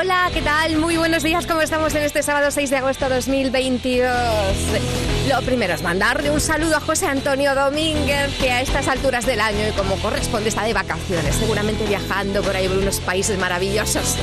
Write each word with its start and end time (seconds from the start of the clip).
Hola, 0.00 0.30
¿qué 0.32 0.42
tal? 0.42 0.76
Muy 0.76 0.96
buenos 0.96 1.24
días, 1.24 1.44
¿cómo 1.44 1.60
estamos 1.60 1.92
en 1.96 2.04
este 2.04 2.22
sábado 2.22 2.52
6 2.52 2.70
de 2.70 2.76
agosto 2.76 3.08
2022? 3.08 4.08
Lo 5.28 5.42
primero 5.42 5.74
es 5.74 5.82
mandarle 5.82 6.30
un 6.30 6.40
saludo 6.40 6.76
a 6.76 6.80
José 6.80 7.06
Antonio 7.06 7.52
Domínguez, 7.56 8.32
que 8.38 8.52
a 8.52 8.60
estas 8.60 8.86
alturas 8.86 9.26
del 9.26 9.40
año 9.40 9.66
y 9.68 9.72
como 9.72 9.96
corresponde 9.96 10.50
está 10.50 10.62
de 10.62 10.72
vacaciones, 10.72 11.34
seguramente 11.34 11.84
viajando 11.84 12.42
por 12.42 12.54
ahí 12.54 12.68
por 12.68 12.78
unos 12.78 13.00
países 13.00 13.40
maravillosos. 13.40 14.16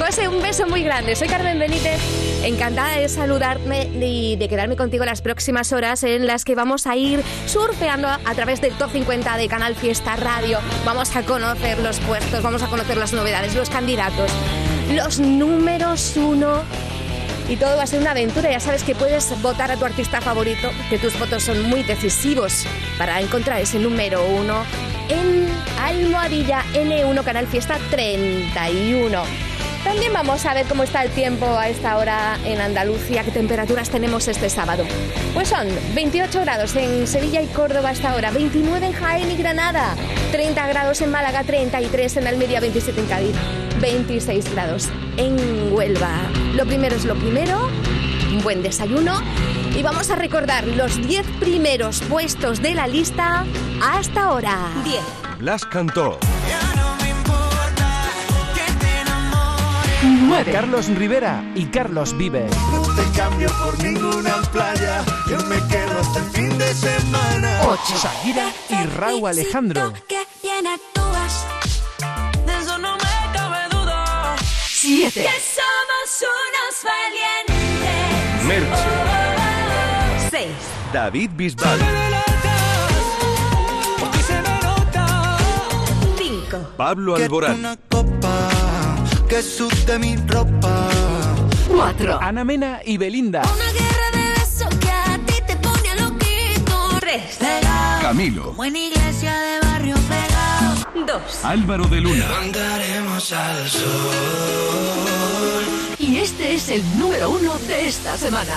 José, 0.00 0.28
un 0.28 0.40
beso 0.40 0.68
muy 0.68 0.84
grande. 0.84 1.16
Soy 1.16 1.26
Carmen 1.26 1.58
Benítez, 1.58 1.98
encantada 2.44 2.98
de 2.98 3.08
saludarme 3.08 3.88
y 4.00 4.36
de 4.36 4.48
quedarme 4.48 4.76
contigo 4.76 5.04
las 5.04 5.20
próximas 5.20 5.72
horas 5.72 6.04
en 6.04 6.28
las 6.28 6.44
que 6.44 6.54
vamos 6.54 6.86
a 6.86 6.94
ir 6.94 7.24
surfeando 7.46 8.06
a 8.06 8.34
través 8.36 8.60
del 8.60 8.72
Top 8.74 8.92
50 8.92 9.36
de 9.36 9.48
Canal 9.48 9.74
Fiesta 9.74 10.14
Radio. 10.14 10.60
Vamos 10.84 11.16
a 11.16 11.24
conocer 11.24 11.80
los 11.80 11.98
puestos, 11.98 12.40
vamos 12.40 12.62
a 12.62 12.68
conocer 12.68 12.96
las 12.96 13.12
novedades, 13.12 13.56
los 13.56 13.68
candidatos 13.68 14.30
los 14.94 15.18
números 15.18 16.16
uno. 16.16 16.62
Y 17.48 17.56
todo 17.56 17.76
va 17.76 17.84
a 17.84 17.86
ser 17.86 18.00
una 18.00 18.10
aventura. 18.10 18.50
Ya 18.50 18.60
sabes 18.60 18.82
que 18.82 18.94
puedes 18.94 19.40
votar 19.40 19.70
a 19.70 19.76
tu 19.76 19.84
artista 19.84 20.20
favorito, 20.20 20.70
que 20.90 20.98
tus 20.98 21.18
votos 21.18 21.42
son 21.42 21.62
muy 21.68 21.82
decisivos 21.82 22.66
para 22.98 23.20
encontrar 23.20 23.60
ese 23.60 23.78
número 23.78 24.26
uno 24.26 24.64
en 25.08 25.48
Almohadilla 25.80 26.62
N1 26.74 27.24
Canal 27.24 27.46
Fiesta 27.46 27.78
31. 27.90 29.22
También 29.84 30.12
vamos 30.12 30.44
a 30.44 30.52
ver 30.52 30.66
cómo 30.66 30.82
está 30.82 31.02
el 31.02 31.10
tiempo 31.10 31.46
a 31.46 31.68
esta 31.68 31.96
hora 31.96 32.36
en 32.44 32.60
Andalucía, 32.60 33.22
qué 33.22 33.30
temperaturas 33.30 33.88
tenemos 33.88 34.28
este 34.28 34.50
sábado. 34.50 34.84
Pues 35.32 35.48
son 35.48 35.66
28 35.94 36.40
grados 36.40 36.76
en 36.76 37.06
Sevilla 37.06 37.40
y 37.40 37.46
Córdoba 37.46 37.90
hasta 37.90 38.10
ahora, 38.10 38.30
29 38.30 38.86
en 38.86 38.92
Jaén 38.92 39.30
y 39.30 39.36
Granada, 39.36 39.94
30 40.32 40.66
grados 40.66 41.00
en 41.00 41.10
Málaga, 41.10 41.44
33 41.44 42.18
en 42.18 42.26
Almería, 42.26 42.60
27 42.60 43.00
en 43.00 43.06
Cádiz, 43.06 43.36
26 43.80 44.52
grados 44.52 44.88
en 45.16 45.72
Huelva. 45.72 46.20
Lo 46.54 46.66
primero 46.66 46.96
es 46.96 47.04
lo 47.04 47.14
primero, 47.14 47.68
un 48.32 48.42
buen 48.42 48.62
desayuno 48.62 49.20
y 49.76 49.82
vamos 49.82 50.10
a 50.10 50.16
recordar 50.16 50.66
los 50.66 50.96
10 50.96 51.26
primeros 51.38 52.00
puestos 52.02 52.60
de 52.60 52.74
la 52.74 52.88
lista 52.88 53.44
hasta 53.82 54.24
ahora. 54.24 54.58
10. 54.84 55.00
Blas 55.38 55.64
cantó. 55.64 56.18
9. 60.02 60.52
Carlos 60.52 60.88
Rivera 60.88 61.44
y 61.54 61.66
Carlos 61.66 62.16
Vive. 62.16 62.46
No 62.72 62.82
te 62.94 63.18
cambio 63.18 63.48
por 63.64 63.82
ninguna 63.82 64.42
playa, 64.52 65.04
yo 65.28 65.38
me 65.46 65.56
quedo 65.68 65.98
hasta 66.00 66.18
el 66.18 66.30
fin 66.30 66.58
de 66.58 66.74
semana. 66.74 67.60
8. 67.66 67.80
Shakira 68.02 68.52
y 68.68 68.86
Raúl 68.96 69.28
Alejandro. 69.28 69.92
Que 70.08 70.18
7. 74.88 75.20
Que 75.20 75.28
somos 75.28 76.24
unos 76.24 76.74
valientes. 76.82 78.44
Merche. 78.46 78.90
6. 80.30 80.48
David 80.94 81.30
Bisbal. 81.34 81.78
5. 86.16 86.58
Pablo 86.78 87.16
Alborán. 87.16 87.58
una 87.58 87.76
copa 87.90 88.48
que 89.28 89.42
sude 89.42 89.98
mi 89.98 90.16
ropa. 90.26 90.88
4. 91.68 92.18
Ana 92.22 92.44
Mena 92.44 92.80
y 92.82 92.96
Belinda. 92.96 93.42
Una 93.42 93.70
guerra 93.72 94.10
de 94.14 94.40
besos 94.40 94.74
que 94.76 94.90
a 94.90 95.18
ti 95.26 95.34
te 95.46 95.56
pone 95.56 95.90
a 95.90 95.96
loquito. 95.96 96.98
3. 97.00 97.36
Pegado, 97.36 98.00
Camilo. 98.00 98.42
como 98.44 98.64
en 98.64 98.76
iglesia 98.76 99.38
de 99.38 99.60
barrio 99.66 99.96
pegado. 99.96 100.37
2. 101.08 101.44
Álvaro 101.44 101.86
de 101.86 102.02
Luna. 102.02 102.26
Andaremos 102.38 103.32
al 103.32 103.66
sol. 103.66 103.88
Y 105.98 106.18
este 106.18 106.54
es 106.54 106.68
el 106.68 106.82
número 106.98 107.30
1 107.30 107.58
de 107.66 107.88
esta 107.88 108.18
semana. 108.18 108.52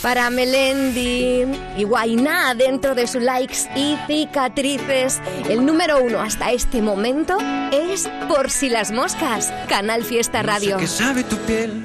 Para 0.00 0.30
Melendi 0.30 1.44
y 1.76 1.84
Guainá 1.84 2.54
dentro 2.54 2.94
de 2.94 3.06
sus 3.06 3.22
likes 3.22 3.68
y 3.74 3.96
cicatrices, 4.06 5.20
el 5.50 5.66
número 5.66 6.02
uno 6.02 6.20
hasta 6.20 6.52
este 6.52 6.80
momento 6.80 7.36
es 7.70 8.08
Por 8.28 8.50
si 8.50 8.70
las 8.70 8.90
moscas, 8.90 9.52
Canal 9.68 10.04
Fiesta 10.04 10.42
Radio. 10.42 10.78
que 10.78 10.86
sabe 10.86 11.22
tu 11.22 11.36
piel, 11.38 11.84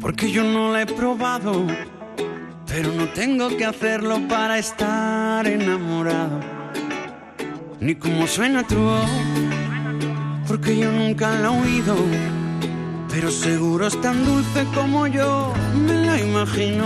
porque 0.00 0.30
yo 0.30 0.42
no 0.42 0.72
la 0.72 0.82
he 0.82 0.86
probado, 0.86 1.66
pero 2.66 2.90
no 2.92 3.08
tengo 3.08 3.48
que 3.56 3.66
hacerlo 3.66 4.20
para 4.28 4.58
estar 4.58 5.46
enamorado. 5.46 6.51
Ni 7.82 7.96
cómo 7.96 8.28
suena 8.28 8.62
tu 8.62 8.76
voz, 8.76 9.10
porque 10.46 10.78
yo 10.78 10.92
nunca 10.92 11.30
la 11.30 11.48
he 11.48 11.62
oído, 11.62 11.96
pero 13.10 13.28
seguro 13.28 13.88
es 13.88 14.00
tan 14.00 14.24
dulce 14.24 14.64
como 14.72 15.08
yo 15.08 15.52
me 15.74 15.92
la 16.06 16.16
imagino. 16.16 16.84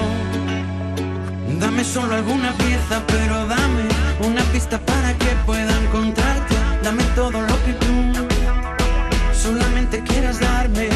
Dame 1.61 1.85
solo 1.85 2.15
alguna 2.15 2.51
pieza, 2.55 3.03
pero 3.09 3.47
dame 3.47 3.85
una 4.27 4.43
pista 4.45 4.79
para 4.79 5.13
que 5.19 5.37
pueda 5.45 5.79
encontrarte. 5.83 6.55
Dame 6.83 7.03
todo 7.15 7.43
lo 7.43 7.65
que 7.67 7.75
tú 7.75 8.25
solamente 9.35 10.03
quieras 10.03 10.41
darme. 10.41 10.89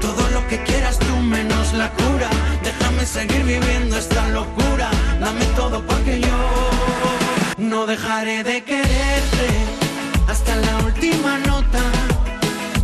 Todo 0.00 0.22
lo 0.30 0.46
que 0.46 0.62
quieras 0.62 1.00
tú 1.00 1.16
menos 1.16 1.74
la 1.74 1.90
cura. 1.90 2.30
Déjame 2.62 3.04
seguir 3.04 3.42
viviendo 3.42 3.98
esta 3.98 4.28
locura. 4.28 4.88
Dame 5.18 5.44
todo 5.56 5.84
porque 5.84 6.20
yo 6.20 6.73
no 7.64 7.86
dejaré 7.86 8.44
de 8.44 8.62
quererte 8.62 9.48
hasta 10.28 10.54
la 10.56 10.76
última 10.84 11.38
nota. 11.38 11.82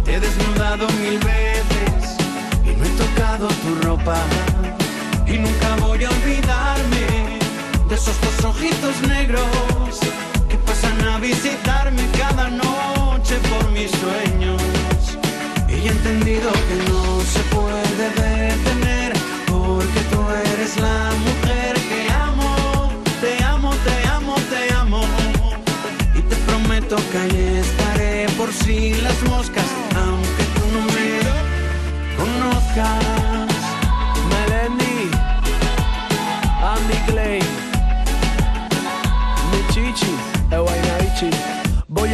Te 0.05 0.15
he 0.15 0.21
desnudado 0.21 0.87
mil 1.03 1.19
veces 1.19 2.17
y 2.65 2.71
no 2.77 2.85
he 2.85 2.91
tocado 3.05 3.49
tu 3.49 3.75
ropa. 3.87 4.17
Y 5.27 5.39
nunca 5.39 5.77
voy 5.81 6.05
a 6.05 6.11
olvidarme 6.11 7.39
de 7.89 7.95
esos 7.95 8.17
dos 8.21 8.45
ojitos 8.45 9.01
negros 9.09 10.01
que 10.49 10.57
pasan 10.59 11.01
a 11.09 11.19
visitarme 11.19 12.03
cada 12.19 12.49
noche 12.49 13.37
por 13.51 13.71
mis 13.73 13.91
sueños. 13.91 14.63
Y 15.69 15.87
he 15.87 15.91
entendido 15.91 16.51
que 16.53 16.91
no 16.91 17.21
se 17.33 17.41
puede 17.55 17.97
detener 17.97 18.30
si 28.71 28.95
las 29.03 29.21
moscas, 29.25 29.65
aunque 29.97 30.45
tú 30.55 30.65
no 30.73 30.83
me 30.95 31.11
conozcas. 32.17 33.00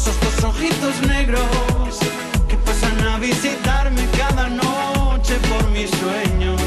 esos 0.00 0.18
dos 0.20 0.44
ojitos 0.44 1.02
negros 1.06 1.98
que 2.48 2.56
pasan 2.56 2.98
a 3.06 3.18
visitarme 3.18 4.02
cada 4.16 4.48
noche 4.48 5.34
por 5.50 5.68
mis 5.70 5.90
sueños. 5.90 6.60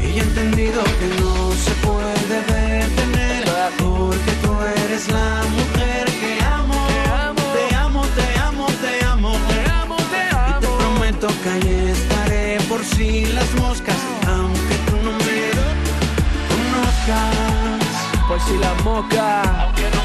Y 0.00 0.18
he 0.18 0.22
entendido 0.22 0.82
que 0.98 1.08
no 1.20 1.52
se 1.64 1.72
puede 1.86 2.38
detener 2.38 3.44
porque 3.78 4.32
tú 4.42 4.52
eres 4.84 5.08
la 5.08 5.42
mujer 5.56 6.04
que 6.20 6.32
amo. 6.58 6.80
Te 7.56 7.74
amo, 7.74 8.02
te 8.18 8.26
amo, 8.48 8.66
te 8.84 9.04
amo. 9.04 9.36
Y 10.48 10.60
te 10.60 10.68
prometo 10.80 11.28
que 11.42 11.48
ahí 11.50 11.90
estaré 11.90 12.58
por 12.68 12.82
si 12.82 13.26
las 13.26 13.52
moscas, 13.54 14.00
aunque 14.26 14.74
tú 14.88 14.96
no 15.04 15.12
me 15.12 15.42
si 18.46 18.56
las 18.58 18.84
moscas, 18.84 19.46
aunque 19.46 19.82
no 19.94 20.01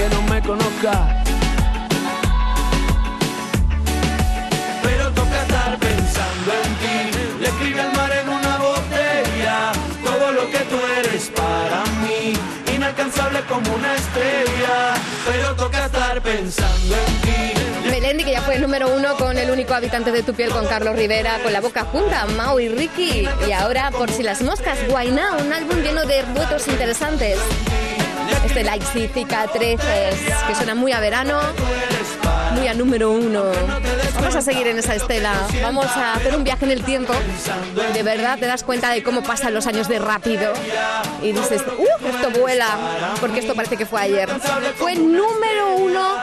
aunque 0.00 0.16
no 0.16 0.22
me 0.22 0.40
conozca. 0.42 1.22
Pero 4.82 5.10
toca 5.12 5.42
estar 5.42 5.78
pensando 5.78 6.52
en 6.64 6.74
ti. 6.76 7.18
Le 7.40 7.48
escribe 7.48 7.80
al 7.80 7.92
mar 7.92 8.10
en 8.12 8.28
una 8.28 8.58
botella 8.58 9.72
todo 10.04 10.32
lo 10.32 10.50
que 10.50 10.58
tú 10.58 10.76
eres 10.98 11.30
para 11.30 11.84
mí. 12.02 12.32
Inalcanzable 12.74 13.40
como 13.48 13.74
una 13.74 13.94
estrella. 13.94 14.94
Pero 15.26 15.54
toca 15.56 15.86
estar 15.86 16.20
pensando 16.22 16.96
en 16.96 17.20
ti. 17.22 17.90
Melendi, 17.90 18.24
que 18.24 18.32
ya 18.32 18.42
fue 18.42 18.56
el 18.56 18.62
número 18.62 18.94
uno 18.94 19.16
con 19.16 19.36
el 19.36 19.50
único 19.50 19.74
habitante 19.74 20.12
de 20.12 20.22
tu 20.22 20.32
piel, 20.34 20.50
con 20.50 20.66
Carlos 20.66 20.96
Rivera, 20.96 21.38
con 21.42 21.52
la 21.52 21.60
boca 21.60 21.84
junta, 21.84 22.26
Mau 22.36 22.58
y 22.60 22.68
Ricky. 22.68 23.28
Y 23.46 23.52
ahora, 23.52 23.90
por 23.90 24.10
si 24.10 24.22
las 24.22 24.42
moscas, 24.42 24.78
Guainá, 24.88 25.32
un 25.32 25.52
álbum 25.52 25.78
lleno 25.82 26.06
de 26.06 26.22
duetos 26.34 26.68
interesantes. 26.68 27.38
Este 28.44 28.64
Like 28.64 28.84
Cicatrices, 28.84 30.16
que 30.46 30.54
suena 30.54 30.74
muy 30.74 30.92
a 30.92 31.00
verano, 31.00 31.38
muy 32.52 32.68
a 32.68 32.74
número 32.74 33.10
uno. 33.12 33.44
Vamos 34.14 34.34
a 34.34 34.42
seguir 34.42 34.66
en 34.66 34.78
esa 34.78 34.94
estela. 34.94 35.34
Vamos 35.62 35.86
a 35.86 36.14
hacer 36.14 36.34
un 36.36 36.44
viaje 36.44 36.64
en 36.64 36.70
el 36.72 36.82
tiempo. 36.84 37.12
De 37.92 38.02
verdad 38.02 38.38
te 38.38 38.46
das 38.46 38.64
cuenta 38.64 38.90
de 38.90 39.02
cómo 39.02 39.22
pasan 39.22 39.54
los 39.54 39.66
años 39.66 39.88
de 39.88 39.98
rápido. 39.98 40.52
Y 41.22 41.32
dices, 41.32 41.62
¡uh! 41.62 42.06
Esto 42.06 42.30
vuela. 42.40 42.66
Porque 43.20 43.40
esto 43.40 43.54
parece 43.54 43.76
que 43.76 43.86
fue 43.86 44.00
ayer. 44.00 44.28
Fue 44.76 44.94
número 44.94 45.76
uno 45.76 46.16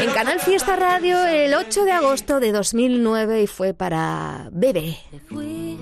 en 0.00 0.10
Canal 0.10 0.40
Fiesta 0.40 0.76
Radio 0.76 1.24
el 1.26 1.54
8 1.54 1.84
de 1.84 1.92
agosto 1.92 2.40
de 2.40 2.52
2009 2.52 3.42
y 3.42 3.46
fue 3.46 3.74
para 3.74 4.48
Bebe. 4.52 4.96
Me 5.12 5.20
fui 5.20 5.80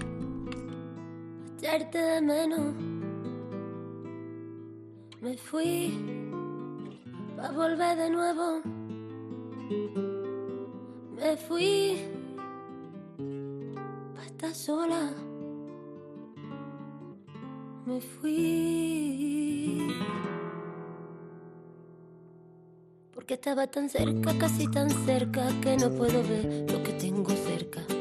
echarte. 1.58 2.20
Me 5.22 5.36
fui 5.36 5.92
a 7.38 7.52
volver 7.52 7.96
de 7.96 8.10
nuevo. 8.10 8.60
Me 11.14 11.36
fui 11.36 11.96
a 14.18 14.24
estar 14.26 14.52
sola. 14.52 15.14
Me 17.86 18.00
fui 18.00 19.86
porque 23.14 23.34
estaba 23.34 23.68
tan 23.68 23.88
cerca, 23.88 24.36
casi 24.38 24.66
tan 24.66 24.90
cerca 25.06 25.48
que 25.60 25.76
no 25.76 25.88
puedo 25.90 26.20
ver 26.24 26.68
lo 26.68 26.82
que 26.82 26.94
tengo 26.94 27.30
cerca 27.30 27.91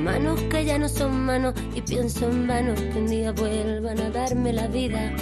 manos 0.00 0.40
que 0.50 0.64
ya 0.64 0.78
no 0.78 0.88
son 0.88 1.26
manos 1.26 1.54
y 1.74 1.82
pienso 1.82 2.28
en 2.30 2.46
vano 2.46 2.74
que 2.74 2.98
un 2.98 3.06
día 3.06 3.32
vuelvan 3.32 4.00
a 4.00 4.10
darme 4.10 4.52
la 4.52 4.66
vida. 4.66 5.12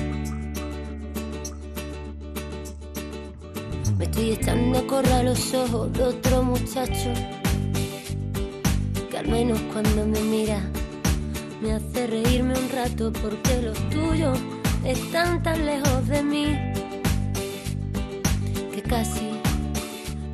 Me 3.96 4.04
estoy 4.04 4.30
echando 4.32 4.78
a 4.78 4.86
correr 4.86 5.24
los 5.24 5.52
ojos 5.54 5.92
de 5.92 6.04
otro 6.04 6.42
muchacho 6.42 7.12
que 9.10 9.18
al 9.18 9.26
menos 9.26 9.60
cuando 9.72 10.06
me 10.06 10.20
mira 10.20 10.60
me 11.60 11.72
hace 11.72 12.06
reírme 12.06 12.54
un 12.56 12.70
rato 12.70 13.12
porque 13.12 13.60
los 13.62 13.76
tuyos 13.90 14.38
están 14.84 15.42
tan 15.42 15.66
lejos 15.66 16.06
de 16.06 16.22
mí 16.22 16.56
que 18.72 18.82
casi 18.82 19.40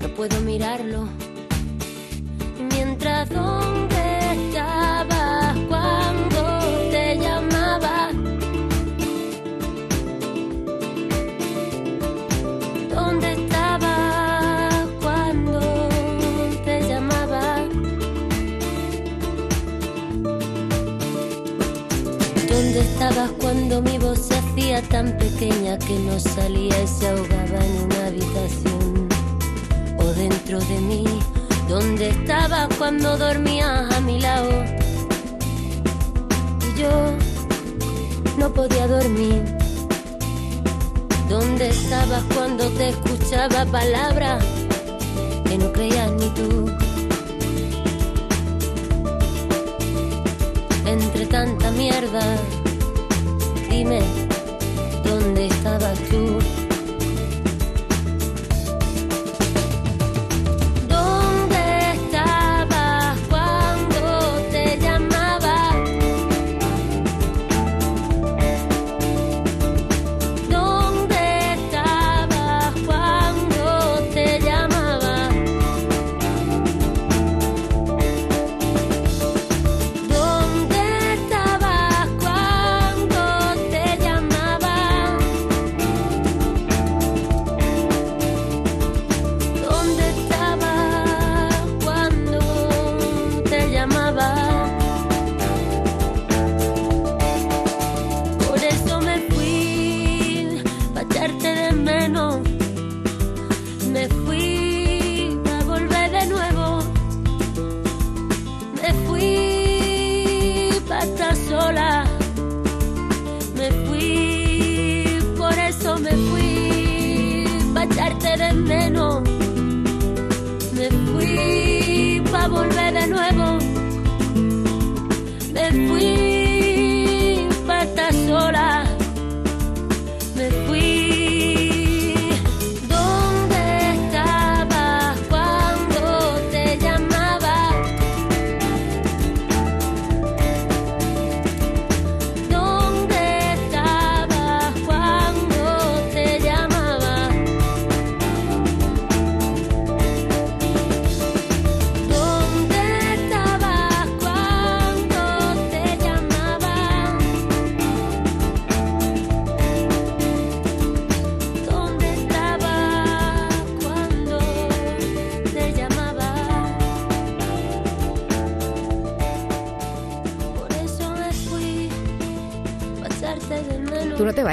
no 0.01 0.09
puedo 0.09 0.39
mirarlo. 0.43 1.09
Mientras 2.71 3.31
dónde 3.31 3.94
tan 24.95 25.19
pequeña 25.19 25.77
que 25.77 25.99
no 25.99 26.21
salía 26.21 26.81
y 26.81 26.87
se 26.87 27.09
ahogaba 27.09 27.59
en 27.67 27.85
una 27.85 28.07
habitación? 28.07 29.09
O 29.99 30.05
dentro 30.05 30.61
de 30.61 30.81
mí, 30.83 31.05
¿dónde 31.69 32.11
estabas 32.11 32.69
cuando 32.79 33.17
dormías 33.17 33.93
a 33.93 34.01
mi 34.03 34.21
lado? 34.21 34.53
Y 36.63 36.81
yo 36.81 36.93
no 38.39 38.53
podía 38.53 38.87
dormir. 38.87 39.43
¿Dónde 41.29 41.71
estabas 41.71 42.23
cuando 42.33 42.69
te 42.79 42.91
escuchaba 42.91 43.67
palabras 43.67 44.45
que 45.45 45.59
no 45.59 45.73
creías 45.73 46.13
ni 46.13 46.29
tú? 46.39 46.71
entre 50.87 51.27
tanta 51.27 51.73
mierda. 51.73 52.23
Dime, 53.69 54.01
¿dónde 55.15 55.47
estabas 55.47 55.99
tú? 56.11 56.34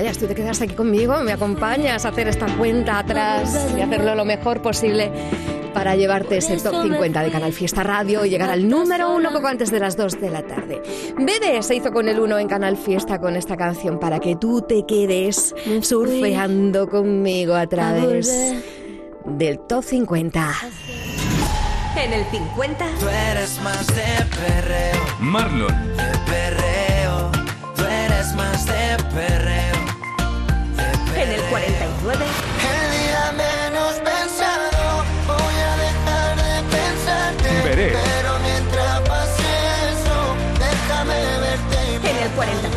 Vayas, 0.01 0.17
tú 0.17 0.25
te 0.25 0.34
quedas 0.34 0.60
aquí 0.60 0.74
conmigo, 0.74 1.22
me 1.22 1.31
acompañas 1.31 2.05
a 2.05 2.10
hacer 2.10 2.27
esta 2.27 2.48
cuenta 2.58 2.98
atrás 2.98 3.67
y 3.77 3.81
hacerlo 3.81 4.15
lo 4.15 4.25
mejor 4.25 4.60
posible 4.60 5.12
para 5.75 5.96
llevarte 5.96 6.38
ese 6.38 6.58
top 6.58 6.81
50 6.81 7.22
de 7.22 7.29
Canal 7.29 7.53
Fiesta 7.53 7.84
Radio 7.84 8.25
y 8.25 8.31
llegar 8.31 8.50
al 8.50 8.67
número 8.67 9.15
uno 9.15 9.31
poco 9.31 9.46
antes 9.46 9.70
de 9.70 9.79
las 9.79 9.96
2 9.96 10.20
de 10.20 10.29
la 10.31 10.41
tarde. 10.41 10.81
Bebe 11.20 11.62
se 11.62 11.75
hizo 11.75 11.91
con 11.91 12.10
el 12.10 12.20
1 12.20 12.39
en 12.39 12.48
Canal 12.48 12.77
Fiesta 12.77 13.22
con 13.22 13.36
esta 13.36 13.55
canción 13.55 14.00
para 14.00 14.20
que 14.20 14.36
tú 14.36 14.63
te 14.63 14.88
quedes 14.88 15.53
surfeando 15.81 16.89
conmigo 16.89 17.53
a 17.53 17.67
través 17.67 18.55
del 19.25 19.60
top 19.67 19.84
50. 19.84 20.51
En 21.96 22.12
el 22.12 22.25
50. 22.25 22.86
Tú 23.00 23.08
eres 23.08 23.62
más 23.62 23.86
de 23.86 24.25
perreo, 24.36 25.05
Marlon, 25.20 25.96
de 25.96 26.12
perreo. 26.25 27.31
Tú 27.75 27.84
eres 27.84 28.34
más 28.34 28.65
de 28.65 28.98
perreo. 29.13 29.41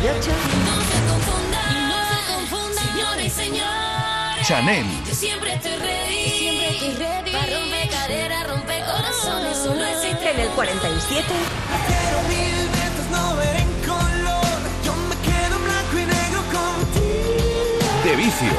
48. 0.05 0.31
No 0.65 0.75
se 0.81 0.99
confundan, 1.09 1.89
no 1.89 1.97
se 2.13 2.19
confundan, 2.31 2.85
señores 2.85 3.25
y 3.25 3.29
señores. 3.29 4.47
Chanel, 4.47 4.85
Yo 5.07 5.15
siempre 5.15 5.53
estoy 5.55 5.75
ready, 5.77 6.29
siempre 6.29 6.69
estoy 6.69 6.93
ready. 6.93 7.31
Para 7.31 7.59
romper 7.59 7.89
cadera, 7.89 8.43
romper 8.43 8.85
corazones, 8.85 9.57
eso 9.57 9.73
no 9.73 9.83
existe. 9.83 10.29
En 10.29 10.39
el 10.41 10.49
47. 10.49 11.25
Quiero 11.87 12.21
mil 12.29 12.69
veces 12.69 13.09
no 13.09 13.35
ver 13.37 13.55
en 13.55 13.71
color. 13.81 14.59
Yo 14.85 14.93
me 15.09 15.15
quedo 15.25 15.55
en 15.57 15.63
blanco 15.63 15.97
y 15.97 16.05
negro 16.05 16.41
contigo. 16.53 18.03
de 18.03 18.15
vicio, 18.15 18.51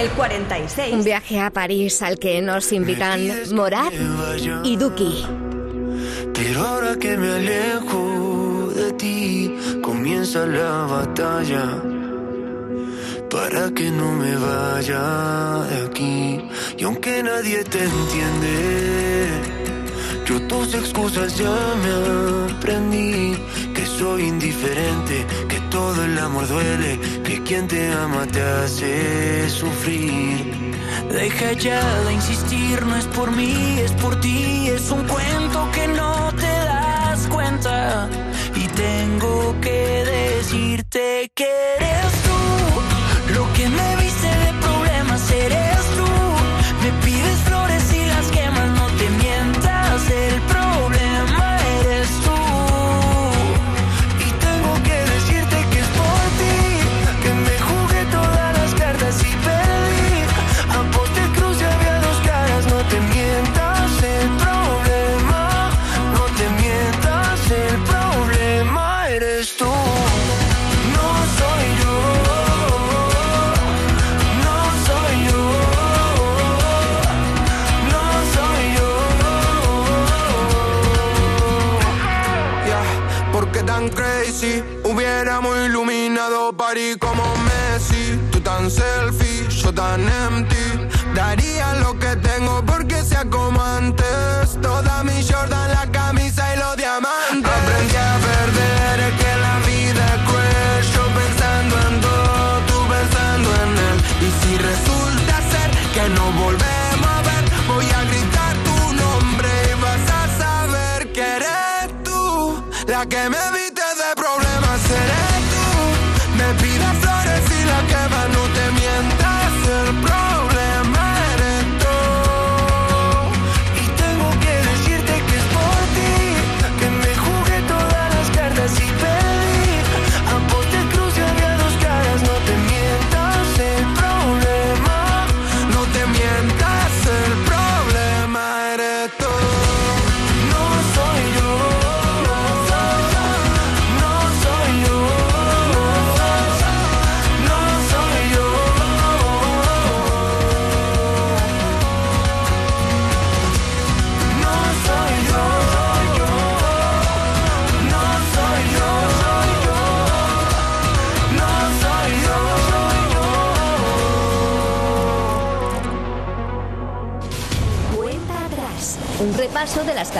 En 0.00 0.06
el 0.06 0.10
46. 0.10 0.94
Un 0.94 1.04
viaje 1.04 1.40
a 1.40 1.50
París 1.50 2.02
al 2.02 2.18
que 2.18 2.40
nos 2.40 2.72
invitan 2.72 3.20
Morat 3.52 3.92
y 4.64 4.76
Duki. 4.76 5.26
Pero 6.32 6.66
ahora 6.66 6.96
que 6.96 7.16
me 7.16 7.28
alejo 7.28 8.72
de 8.74 8.92
ti, 8.92 9.54
comienza 9.82 10.46
la 10.46 10.86
batalla. 10.86 11.82
Para 13.30 13.70
que 13.70 13.90
no 13.90 14.12
me 14.12 14.36
vaya 14.36 15.64
de 15.68 15.86
aquí. 15.86 16.40
Y 16.78 16.84
aunque 16.84 17.22
nadie 17.22 17.62
te 17.64 17.84
entiende, 17.84 19.28
yo 20.26 20.40
tus 20.48 20.74
excusas 20.74 21.36
ya 21.36 21.54
me 21.82 22.54
aprendí. 22.54 23.36
Soy 24.00 24.22
indiferente, 24.28 25.26
que 25.46 25.60
todo 25.68 26.02
el 26.02 26.18
amor 26.18 26.48
duele, 26.48 26.98
que 27.22 27.42
quien 27.42 27.68
te 27.68 27.92
ama 27.92 28.26
te 28.26 28.40
hace 28.40 29.50
sufrir. 29.50 30.54
Deja 31.12 31.52
ya 31.52 32.00
de 32.04 32.14
insistir, 32.14 32.80
no 32.86 32.96
es 32.96 33.04
por 33.08 33.30
mí, 33.30 33.78
es 33.78 33.92
por 33.92 34.18
ti, 34.18 34.68
es 34.68 34.90
un 34.90 35.06
cuento 35.06 35.68
que 35.72 35.86
no 35.88 36.32
te 36.32 36.46
das 36.46 37.26
cuenta. 37.26 38.08
Y 38.54 38.68
tengo 38.68 39.54
que 39.60 40.02
decirte 40.06 41.30
que 41.34 41.50
eres 41.76 42.12
tú, 42.24 43.34
lo 43.34 43.52
que 43.52 43.68
me 43.68 43.89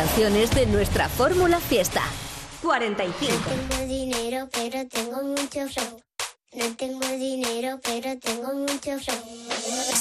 canciones 0.00 0.50
de 0.52 0.64
nuestra 0.64 1.10
Fórmula 1.10 1.60
Fiesta. 1.60 2.00
45. 2.62 3.36
tengo 3.68 3.86
dinero, 3.86 4.48
pero 4.50 4.88
tengo 4.88 5.22
mucho 5.22 5.68
flow. 5.68 6.00
No 6.54 6.76
tengo 6.76 7.06
dinero, 7.18 7.78
pero 7.82 8.18
tengo 8.18 8.54
mucho 8.54 8.98
flow. 8.98 9.18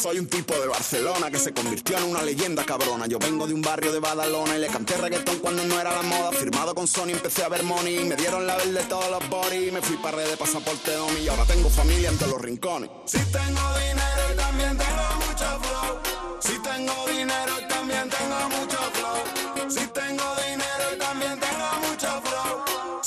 Soy 0.01 0.20
un 0.20 0.27
tipo 0.27 0.53
de 0.53 0.68
Barcelona 0.68 1.29
que 1.29 1.38
se 1.38 1.51
convirtió 1.53 1.98
en 1.98 2.06
una 2.06 2.22
leyenda 2.22 2.63
cabrona. 2.63 3.08
Yo 3.08 3.20
vengo 3.20 3.46
de 3.46 3.53
un 3.53 3.62
barrio 3.62 3.91
de 3.91 4.00
Badalona 4.00 4.56
y 4.56 4.62
le 4.62 4.68
canté 4.68 4.96
reggaetón 4.96 5.39
cuando 5.39 5.65
no 5.65 5.77
era 5.77 5.91
la 5.94 6.03
moda. 6.03 6.32
Firmado 6.32 6.74
con 6.74 6.88
Sony 6.88 7.10
empecé 7.10 7.44
a 7.44 7.50
ver 7.50 7.63
money. 7.63 8.06
Me 8.06 8.15
dieron 8.15 8.48
la 8.48 8.56
verde 8.56 8.82
todos 8.88 9.12
los 9.12 9.29
body. 9.29 9.70
Me 9.72 9.82
fui 9.82 9.98
para 9.98 10.15
red 10.15 10.29
de 10.29 10.38
pasaporte 10.38 10.94
Domi 10.94 11.20
y 11.20 11.27
ahora 11.27 11.44
tengo 11.44 11.70
familia 11.70 12.08
en 12.08 12.18
todos 12.18 12.32
los 12.32 12.41
rincones. 12.41 12.89
Si 13.03 13.18
tengo 13.18 13.62
dinero 13.77 14.34
y 14.34 14.38
también 14.38 14.77
tengo 14.77 15.25
mucho 15.27 15.60
flow. 15.60 16.00
Si 16.39 16.58
tengo 16.60 17.08
dinero 17.08 17.53
y 17.62 17.68
también 17.68 18.10
tengo 18.10 18.50
mucho 18.50 18.77
flow. 18.77 18.99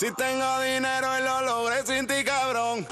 Si 0.02 0.11
tengo 0.14 0.61
dinero 0.62 1.06
y 1.16 1.23
lo 1.23 1.42
logré 1.42 1.87
sin 1.87 2.09
ti, 2.09 2.25
cabrón. 2.25 2.85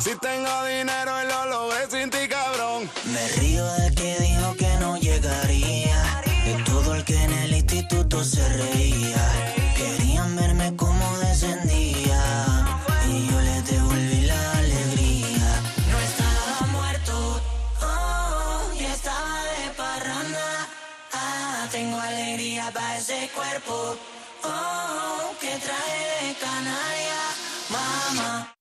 Si 0.00 0.16
tengo 0.16 0.64
dinero 0.64 1.12
y 1.22 1.26
lo 1.28 1.46
logré 1.46 1.88
sin 1.88 2.10
ti, 2.10 2.26
cabrón. 2.28 2.90
Me 3.14 3.28
río 3.40 3.64
de 3.64 3.94
que 3.94 4.18
dijo 4.18 4.56
que 4.56 4.76
no 4.80 4.96
llegaría. 4.98 6.20
De 6.44 6.64
todo 6.64 6.96
el 6.96 7.04
que 7.04 7.14
en 7.14 7.32
el 7.32 7.54
instituto 7.54 8.24
se 8.24 8.48
reía. 8.56 8.71
Alegría 21.74 22.70
para 22.70 22.98
ese 22.98 23.30
cuerpo 23.34 23.96
oh, 24.44 25.34
que 25.40 25.56
trae 25.56 26.28
de 26.28 26.34
Canarias, 26.38 27.34
mamá. 27.70 28.54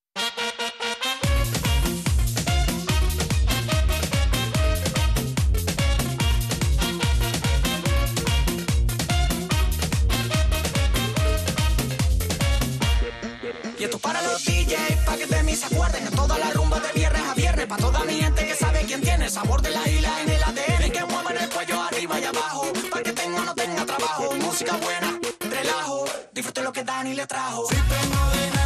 Y 13.77 13.83
esto 13.83 13.99
para 13.99 14.21
los 14.21 14.45
DJs, 14.45 15.05
pa' 15.05 15.17
que 15.17 15.25
de 15.25 15.43
mí 15.43 15.53
se 15.55 15.65
acuerden. 15.65 16.07
A 16.07 16.11
toda 16.11 16.37
la 16.37 16.51
rumba 16.51 16.79
de 16.79 16.93
viernes 16.93 17.21
a 17.23 17.33
viernes. 17.33 17.65
Pa' 17.65 17.77
toda 17.77 18.05
mi 18.05 18.21
gente 18.21 18.47
que 18.47 18.55
sabe 18.55 18.85
quién 18.85 19.01
tiene 19.01 19.25
el 19.25 19.31
sabor 19.31 19.61
de 19.61 19.71
la 19.71 19.85
isla 19.89 20.20
Dani 27.01 27.15
le 27.15 27.25
trajo. 27.25 28.60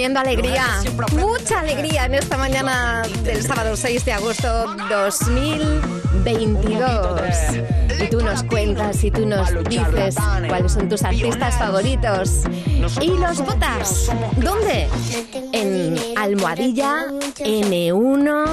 Poniendo 0.00 0.20
alegría, 0.20 0.64
mucha 1.12 1.60
alegría 1.60 2.06
en 2.06 2.14
esta 2.14 2.38
mañana 2.38 3.02
del 3.22 3.42
sábado 3.42 3.76
6 3.76 4.02
de 4.06 4.12
agosto 4.12 4.74
2022. 4.88 7.20
Y 8.02 8.08
tú 8.08 8.22
nos 8.22 8.42
cuentas 8.44 9.04
y 9.04 9.10
tú 9.10 9.26
nos 9.26 9.52
dices 9.64 10.16
cuáles 10.48 10.72
son 10.72 10.88
tus 10.88 11.02
artistas 11.02 11.58
favoritos. 11.58 12.44
Y 13.02 13.08
los 13.08 13.44
votas. 13.44 14.10
¿Dónde? 14.38 14.88
En 15.52 15.98
Almohadilla 16.16 17.04
N1, 17.36 18.44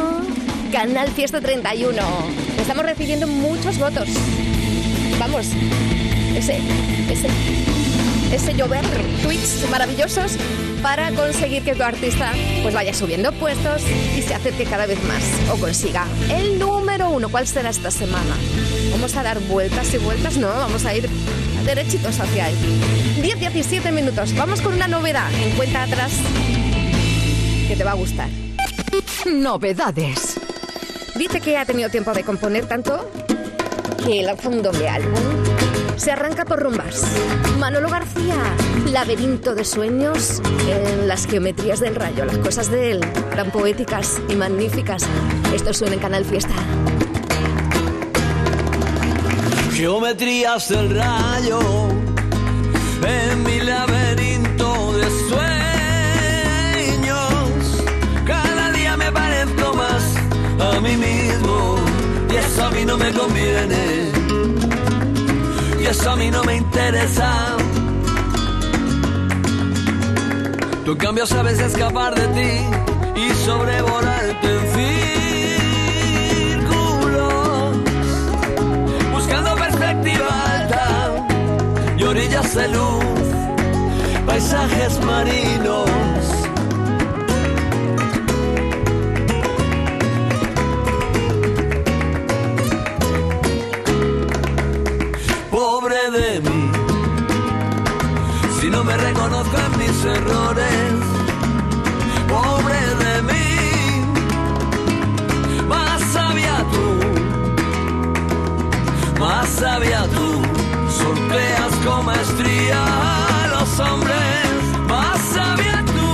Canal 0.73 1.07
Fiesta 1.11 1.39
31. 1.39 2.01
Estamos 2.59 2.83
recibiendo 2.83 3.25
muchos 3.25 3.79
votos. 3.79 4.09
Vamos, 5.17 5.47
ese, 6.35 6.59
ese, 7.09 7.29
ese 8.31 8.53
llover, 8.53 8.85
tweets 9.23 9.69
maravillosos 9.69 10.37
para 10.81 11.11
conseguir 11.11 11.63
que 11.63 11.75
tu 11.75 11.83
artista 11.83 12.31
pues 12.61 12.73
vaya 12.73 12.93
subiendo 12.93 13.31
puestos 13.31 13.81
y 14.17 14.21
se 14.21 14.33
acerque 14.33 14.65
cada 14.65 14.85
vez 14.85 15.01
más 15.03 15.23
o 15.51 15.59
consiga 15.59 16.05
el 16.29 16.59
número 16.59 17.09
uno. 17.09 17.29
¿Cuál 17.29 17.47
será 17.47 17.69
esta 17.69 17.91
semana? 17.91 18.35
Vamos 18.91 19.15
a 19.15 19.23
dar 19.23 19.39
vueltas 19.41 19.93
y 19.93 19.97
vueltas, 19.97 20.37
no, 20.37 20.47
vamos 20.47 20.85
a 20.85 20.93
ir 20.93 21.09
derechitos 21.65 22.19
hacia 22.19 22.49
él. 22.49 22.55
10, 23.21 23.39
17 23.39 23.91
minutos. 23.91 24.33
Vamos 24.35 24.61
con 24.61 24.73
una 24.73 24.87
novedad 24.87 25.29
en 25.33 25.51
cuenta 25.55 25.83
atrás 25.83 26.11
que 27.67 27.75
te 27.75 27.83
va 27.83 27.91
a 27.91 27.95
gustar. 27.95 28.29
Novedades. 29.25 30.39
Dice 31.15 31.41
que 31.41 31.57
ha 31.57 31.65
tenido 31.65 31.89
tiempo 31.89 32.13
de 32.13 32.23
componer 32.23 32.65
tanto 32.67 33.09
que 34.05 34.21
lanza 34.23 34.49
un 34.49 34.61
doble 34.61 34.87
álbum. 34.87 35.56
Se 35.97 36.11
arranca 36.11 36.45
por 36.45 36.61
rumbas. 36.61 37.03
Manolo 37.59 37.89
García, 37.89 38.35
laberinto 38.91 39.55
de 39.55 39.65
sueños 39.65 40.41
en 40.69 41.07
las 41.07 41.25
geometrías 41.25 41.79
del 41.79 41.95
rayo, 41.95 42.23
las 42.23 42.37
cosas 42.37 42.69
de 42.69 42.91
él, 42.91 43.01
tan 43.35 43.51
poéticas 43.51 44.21
y 44.29 44.35
magníficas. 44.35 45.03
Esto 45.53 45.73
suena 45.73 45.95
en 45.95 45.99
Canal 45.99 46.23
Fiesta. 46.23 46.53
Geometrías 49.73 50.69
del 50.69 50.95
rayo 50.95 51.59
en 53.03 53.43
mi 53.43 53.59
laberinto 53.59 54.93
de 54.93 55.09
sueños. 55.29 55.43
Cada 58.25 58.71
día 58.71 58.95
me 58.97 59.11
parezco 59.11 59.73
más 59.73 60.03
a 60.59 60.79
mí 60.79 60.95
mismo 60.95 61.79
y 62.31 62.35
eso 62.35 62.65
a 62.65 62.71
mí 62.71 62.85
no 62.85 62.97
me 62.97 63.11
conviene. 63.11 64.16
Eso 65.89 66.11
a 66.11 66.15
mí 66.17 66.29
no 66.29 66.43
me 66.43 66.57
interesa. 66.57 67.55
Tú 70.83 70.97
cambio 70.97 71.25
sabes 71.25 71.59
escapar 71.59 72.13
de 72.13 72.27
ti 72.27 73.21
y 73.21 73.29
sobrevolarte 73.45 74.47
en 74.47 74.61
círculos 76.59 77.77
buscando 79.13 79.55
perspectiva 79.55 80.27
alta 80.55 81.25
y 81.97 82.03
orillas 82.03 82.53
de 82.53 82.67
luz, 82.67 83.27
paisajes 84.25 84.99
marinos. 85.05 86.26
Si 98.67 98.71
no 98.71 98.83
me 98.83 98.97
reconozco 98.97 99.55
en 99.65 99.79
mis 99.79 100.03
errores. 100.03 100.93
Pobre 102.27 102.79
de 103.03 103.21
mí, 103.29 103.47
más 105.69 106.01
sabia 106.11 106.65
tú 106.73 106.85
más 109.19 109.47
sabia 109.47 110.03
tú, 110.15 110.41
sorteas 111.01 111.73
con 111.85 112.05
maestría 112.05 112.79
a 113.43 113.47
los 113.47 113.79
hombres, 113.79 114.51
más 114.87 115.17
sabia 115.33 115.83
tú, 115.85 116.11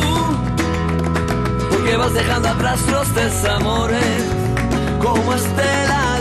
porque 1.72 1.98
vas 1.98 2.14
dejando 2.14 2.50
atrás 2.50 2.80
los 2.88 3.14
desamores, 3.16 4.24
como 5.02 5.34
estela 5.34 6.13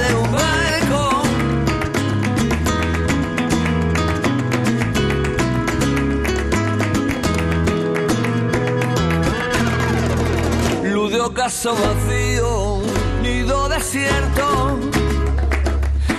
Ocaso 11.25 11.73
vacío, 11.75 12.83
nido 13.23 13.69
desierto. 13.69 14.79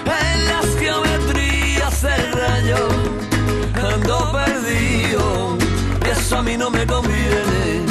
En 0.06 0.48
las 0.48 0.66
geometrías 0.80 2.02
del 2.02 2.32
rayo 2.32 2.88
ando 3.94 4.32
perdido 4.32 5.58
y 6.06 6.10
eso 6.10 6.38
a 6.38 6.42
mí 6.42 6.56
no 6.56 6.70
me 6.70 6.88
conviene. 6.88 7.84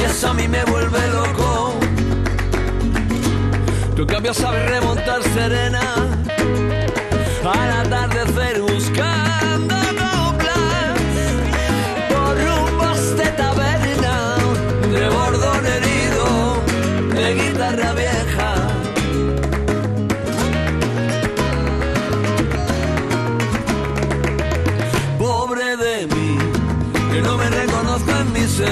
Y 0.00 0.02
eso 0.02 0.28
a 0.28 0.34
mí 0.34 0.48
me 0.48 0.64
vuelve 0.64 1.06
loco. 1.08 1.74
En 3.98 4.06
cambio 4.06 4.32
sabes 4.32 4.70
remontar 4.70 5.22
serena 5.34 5.82
al 7.44 7.86
atardecer 7.86 8.61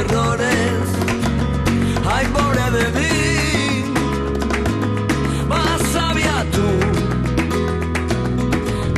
errores. 0.01 0.83
Ay, 2.13 2.27
pobre 2.37 2.65
de 2.79 2.87
mí, 2.99 3.85
más 5.49 5.81
sabia 5.93 6.37
tú, 6.57 6.69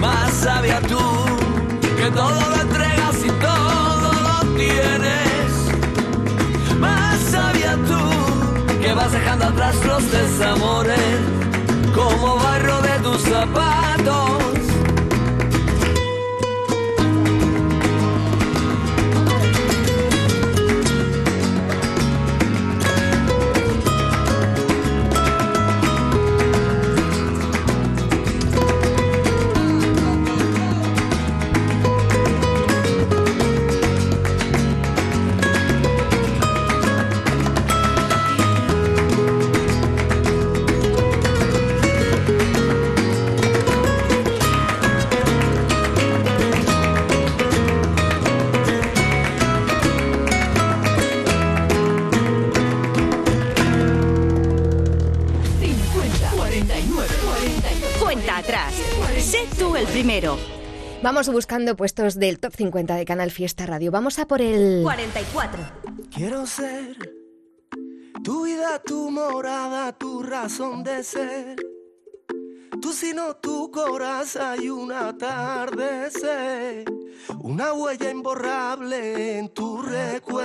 más 0.00 0.30
sabia 0.44 0.80
tú, 0.92 1.04
que 1.98 2.10
todo 2.10 2.40
lo 2.50 2.56
entregas 2.66 3.16
y 3.24 3.30
todo 3.48 4.12
lo 4.26 4.36
tienes. 4.56 5.50
Más 6.78 7.18
sabia 7.34 7.72
tú, 7.90 8.02
que 8.80 8.94
vas 8.94 9.12
dejando 9.12 9.44
atrás 9.46 9.74
los 9.84 10.10
desamores, 10.10 11.18
como 11.94 12.36
barro 12.36 12.80
de 12.82 12.98
tus 13.02 13.20
zapatos. 13.22 13.81
Primero. 60.22 60.38
Vamos 61.02 61.28
buscando 61.28 61.76
puestos 61.76 62.14
del 62.14 62.38
top 62.38 62.54
50 62.54 62.94
de 62.94 63.04
Canal 63.04 63.30
Fiesta 63.32 63.66
Radio. 63.66 63.90
Vamos 63.90 64.18
a 64.20 64.26
por 64.26 64.40
el 64.40 64.82
44. 64.84 65.62
Quiero 66.14 66.46
ser 66.46 66.96
tu 68.22 68.44
vida, 68.44 68.80
tu 68.84 69.10
morada, 69.10 69.92
tu 69.92 70.22
razón 70.22 70.84
de 70.84 71.02
ser. 71.02 71.56
Tú 72.80 72.92
sino 72.92 73.34
tu 73.36 73.72
corazón 73.72 74.62
y 74.62 74.68
un 74.68 74.92
atardecer. 74.92 76.84
Una 77.40 77.72
huella 77.72 78.10
imborrable 78.10 79.38
en 79.38 79.48
tu 79.48 79.82
recuerdo. 79.82 80.44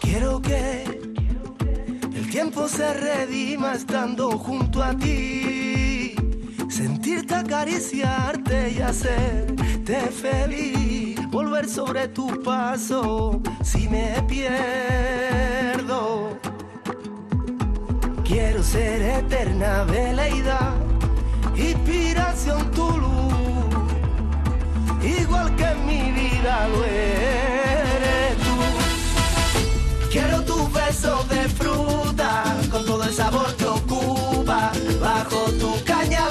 Quiero 0.00 0.40
que 0.40 0.84
el 2.14 2.30
tiempo 2.30 2.68
se 2.68 2.94
redima 2.94 3.74
estando 3.74 4.38
junto 4.38 4.80
a 4.82 4.96
ti. 4.96 5.51
Sentirte 6.82 7.36
acariciarte 7.36 8.72
y 8.72 8.80
hacerte 8.80 10.00
feliz. 10.10 11.20
Volver 11.30 11.68
sobre 11.68 12.08
tu 12.08 12.42
paso 12.42 13.40
si 13.62 13.88
me 13.88 14.20
pierdo. 14.26 14.80
Quiero 18.24 18.64
ser 18.64 19.00
eterna 19.00 19.84
veleidad, 19.84 20.74
inspiración 21.54 22.68
tu 22.72 22.90
luz. 22.98 23.32
Igual 25.04 25.54
que 25.54 25.64
en 25.64 25.86
mi 25.86 26.10
vida 26.10 26.66
lo 26.66 26.84
eres 26.84 28.36
tú. 28.38 28.56
Quiero 30.10 30.42
tu 30.42 30.68
beso 30.72 31.24
de 31.30 31.48
fruta 31.48 32.56
con 32.72 32.84
todo 32.84 33.04
el 33.04 33.12
sabor 33.14 33.54
que 33.54 33.66
ocupa. 33.66 34.72
Bajo 35.00 35.44
tu 35.60 35.72
caña 35.84 36.28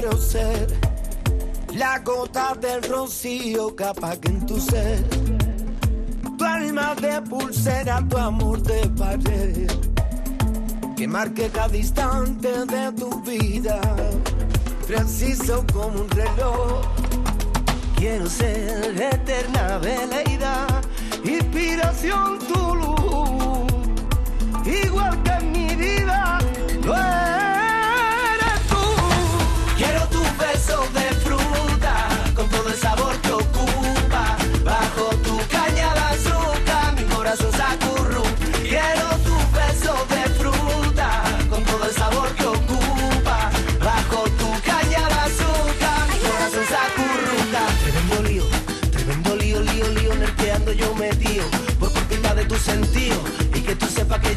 quiero 0.00 0.16
ser 0.16 0.66
la 1.74 1.98
gota 1.98 2.54
del 2.58 2.82
rocío 2.84 3.76
que 3.76 3.84
apague 3.84 4.28
en 4.30 4.46
tu 4.46 4.58
ser. 4.58 5.04
Tu 6.38 6.44
alma 6.44 6.94
de 6.94 7.20
pulsera, 7.20 8.02
tu 8.08 8.16
amor 8.16 8.62
de 8.62 8.88
pared. 8.96 9.70
Que 10.96 11.06
marque 11.06 11.50
cada 11.50 11.76
instante 11.76 12.48
de 12.48 12.92
tu 12.92 13.10
vida. 13.22 13.78
Preciso 14.86 15.66
como 15.70 16.00
un 16.00 16.10
reloj. 16.10 16.80
Quiero 17.96 18.26
ser 18.26 18.98
eterna 18.98 19.78
veleidad. 19.78 20.82
Inspiración 21.24 22.38
tu 22.48 22.74
luz. 22.74 23.66
Igual 24.64 25.22
que 25.24 25.30
en 25.30 25.52
mi 25.52 25.76
vida. 25.76 26.38
Lo 26.84 27.19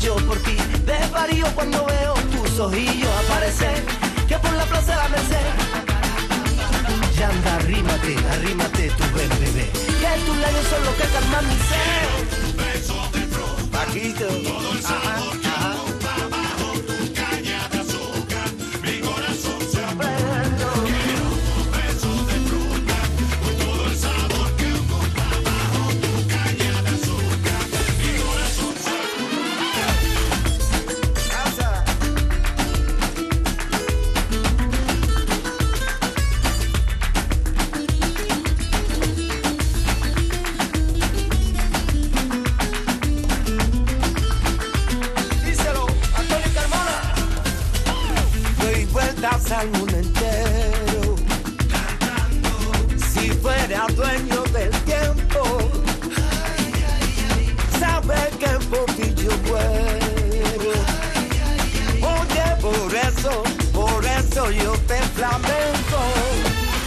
yo 0.03 0.15
por 0.27 0.37
ti 0.39 0.57
desvarío 0.85 1.47
cuando 1.55 1.85
veo 1.85 2.13
tus 2.31 2.59
ojillos 2.59 3.09
aparecer. 3.25 3.81
Que 4.27 4.37
por 4.37 4.51
la 4.53 4.65
plaza 4.65 4.95
la 4.97 5.07
Merced 5.07 5.45
ya 7.17 7.29
anda, 7.29 7.55
arrímate, 7.55 8.15
arrímate 8.31 8.89
tu 8.89 9.03
bebé. 9.15 9.71
Que 10.01 10.25
tus 10.25 10.37
labios 10.37 10.67
son 10.67 10.83
los 10.85 10.95
que 10.95 11.07
calman 11.13 11.47
mi. 11.47 11.55
Paquito. 13.71 14.27
Ajá, 14.85 15.17
ajá. 15.17 15.52
Díselo, 15.52 15.52
Vueltas 49.23 49.51
al 49.53 49.69
mundo 49.69 49.95
entero. 49.95 51.15
Si 52.97 53.29
fuera 53.29 53.87
dueño 53.95 54.43
del 54.51 54.69
tiempo, 54.83 55.59
sabe 57.79 58.15
que 58.37 58.49
por 58.65 58.85
ti 58.95 59.13
yo 59.15 59.31
muero. 59.47 60.73
Oye, 62.01 62.45
por 62.59 62.93
eso, 62.93 63.43
por 63.71 64.03
eso 64.03 64.51
yo 64.51 64.73
te 64.89 65.01
flamenco. 65.15 65.99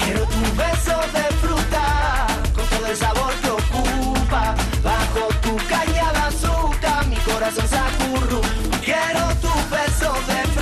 Quiero 0.04 0.26
tu 0.26 0.42
beso 0.56 1.00
de 1.16 1.24
fruta, 1.40 2.26
con 2.54 2.66
todo 2.66 2.86
el 2.86 2.96
sabor 2.98 3.32
que 3.40 3.48
ocupa. 3.48 4.54
Bajo 4.84 5.28
tu 5.40 5.56
caña 5.68 6.12
de 6.12 6.18
azúcar, 6.18 7.06
mi 7.06 7.16
corazón 7.16 7.66
se 7.66 7.78
acurru. 7.78 8.42
Quiero 8.84 9.24
tu 9.40 9.52
beso 9.70 10.12
de 10.26 10.42
fruta, 10.48 10.55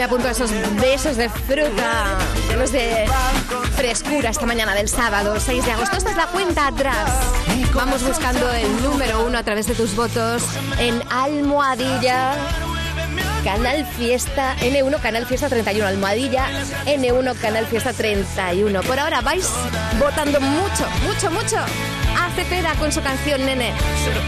me 0.00 0.04
apunto 0.04 0.28
a 0.28 0.30
esos 0.30 0.50
besos 0.80 1.18
de 1.18 1.28
fruta. 1.28 2.16
Los 2.56 2.72
de 2.72 3.04
frescura 3.76 4.30
esta 4.30 4.46
mañana 4.46 4.74
del 4.74 4.88
sábado, 4.88 5.38
6 5.38 5.66
de 5.66 5.72
agosto. 5.72 5.98
Esta 5.98 6.10
es 6.12 6.16
la 6.16 6.26
cuenta 6.28 6.68
atrás. 6.68 7.10
Vamos 7.74 8.02
buscando 8.02 8.50
el 8.50 8.82
número 8.82 9.26
uno 9.26 9.36
a 9.36 9.42
través 9.42 9.66
de 9.66 9.74
tus 9.74 9.94
votos 9.94 10.42
en 10.78 11.02
Almohadilla. 11.10 12.32
Canal 13.44 13.84
Fiesta 13.84 14.56
N1, 14.60 15.02
Canal 15.02 15.26
Fiesta 15.26 15.50
31, 15.50 15.86
Almohadilla 15.86 16.46
N1, 16.86 17.38
Canal 17.38 17.66
Fiesta 17.66 17.92
31. 17.92 18.80
Por 18.80 18.98
ahora 18.98 19.20
vais 19.20 19.50
votando 19.98 20.40
mucho, 20.40 20.86
mucho, 21.06 21.30
mucho. 21.30 21.58
Cepeda 22.34 22.74
con 22.76 22.92
su 22.92 23.02
canción 23.02 23.44
Nene. 23.44 23.72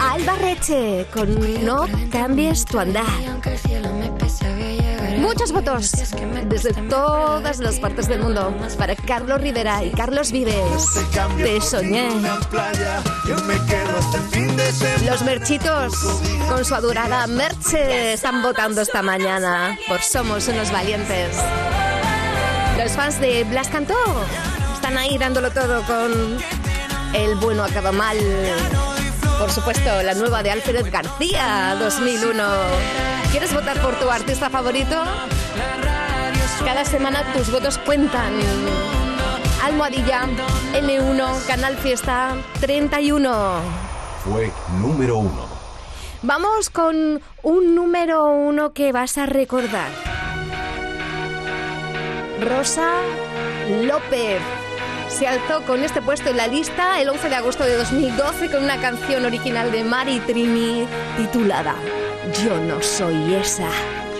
Alba 0.01 0.35
Reche 0.37 1.07
con 1.13 1.65
No 1.65 1.87
cambies 2.11 2.65
tu 2.65 2.79
andar. 2.79 3.05
Muchos 5.23 5.53
votos 5.53 5.93
desde 6.47 6.73
todas 6.89 7.61
las 7.61 7.79
partes 7.79 8.09
del 8.09 8.21
mundo 8.21 8.53
para 8.77 8.97
Carlos 8.97 9.41
Rivera 9.41 9.85
y 9.85 9.91
Carlos 9.93 10.33
Vives. 10.33 10.85
Te 11.37 11.61
soñé. 11.61 12.09
Los 15.07 15.23
merchitos 15.23 15.95
con 16.49 16.65
su 16.65 16.75
adorada 16.75 17.29
Merche 17.29 18.15
están 18.15 18.43
votando 18.43 18.81
esta 18.81 19.01
mañana 19.01 19.79
por 19.87 20.03
Somos 20.03 20.49
unos 20.49 20.73
valientes. 20.73 21.37
Los 22.77 22.91
fans 22.93 23.21
de 23.21 23.45
Blas 23.45 23.69
Cantó 23.69 23.95
están 24.75 24.99
ahí 24.99 25.19
dándolo 25.19 25.53
todo 25.53 25.83
con 25.85 26.39
El 27.15 27.37
bueno 27.37 27.63
acaba 27.63 27.93
mal. 27.93 28.17
Por 29.39 29.53
supuesto, 29.53 30.03
la 30.03 30.15
nueva 30.15 30.43
de 30.43 30.51
Alfred 30.51 30.91
García 30.91 31.77
2001. 31.79 33.12
¿Quieres 33.33 33.55
votar 33.55 33.81
por 33.81 33.99
tu 33.99 34.11
artista 34.11 34.51
favorito? 34.51 34.95
Cada 36.67 36.85
semana 36.85 37.25
tus 37.33 37.51
votos 37.51 37.79
cuentan. 37.79 38.31
Almohadilla 39.65 40.27
N1 40.75 41.47
Canal 41.47 41.79
Fiesta 41.79 42.37
31. 42.61 43.33
Fue 44.23 44.53
número 44.79 45.17
uno. 45.17 45.47
Vamos 46.21 46.69
con 46.69 47.23
un 47.43 47.75
número 47.75 48.27
uno 48.27 48.75
que 48.75 48.93
vas 48.93 49.17
a 49.17 49.25
recordar. 49.25 49.89
Rosa 52.39 52.91
López 53.83 54.43
se 55.09 55.27
alzó 55.27 55.63
con 55.63 55.83
este 55.83 56.03
puesto 56.03 56.29
en 56.29 56.37
la 56.37 56.49
lista 56.49 57.01
el 57.01 57.09
11 57.09 57.31
de 57.31 57.35
agosto 57.35 57.65
de 57.65 57.79
2012 57.79 58.51
con 58.51 58.63
una 58.63 58.79
canción 58.79 59.25
original 59.25 59.73
de 59.73 59.85
Mari 59.85 60.21
Trini 60.21 60.87
titulada 61.17 61.77
Yo 62.31 62.57
no 62.61 62.81
soy 62.81 63.35
esa. 63.35 63.69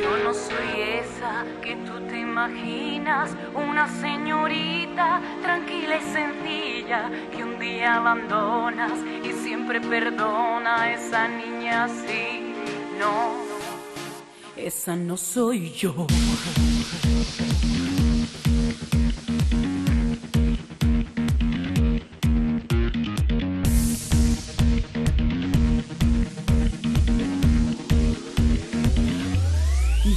Yo 0.01 0.17
no 0.25 0.35
soy 0.35 0.81
esa 0.81 1.45
que 1.63 1.77
tú 1.87 2.01
te 2.09 2.19
imaginas, 2.19 3.31
una 3.55 3.87
señorita 4.01 5.21
tranquila 5.41 5.99
y 5.99 6.13
sencilla 6.13 7.11
que 7.31 7.45
un 7.45 7.61
día 7.61 7.95
abandonas 7.95 8.93
y 9.23 9.33
siempre 9.45 9.81
perdona 9.81 10.83
a 10.83 10.93
esa 10.93 11.29
niña 11.29 11.85
así. 11.85 12.55
No, 12.99 13.37
esa 14.57 14.97
no 14.97 15.17
soy 15.17 15.71
yo. 15.71 15.95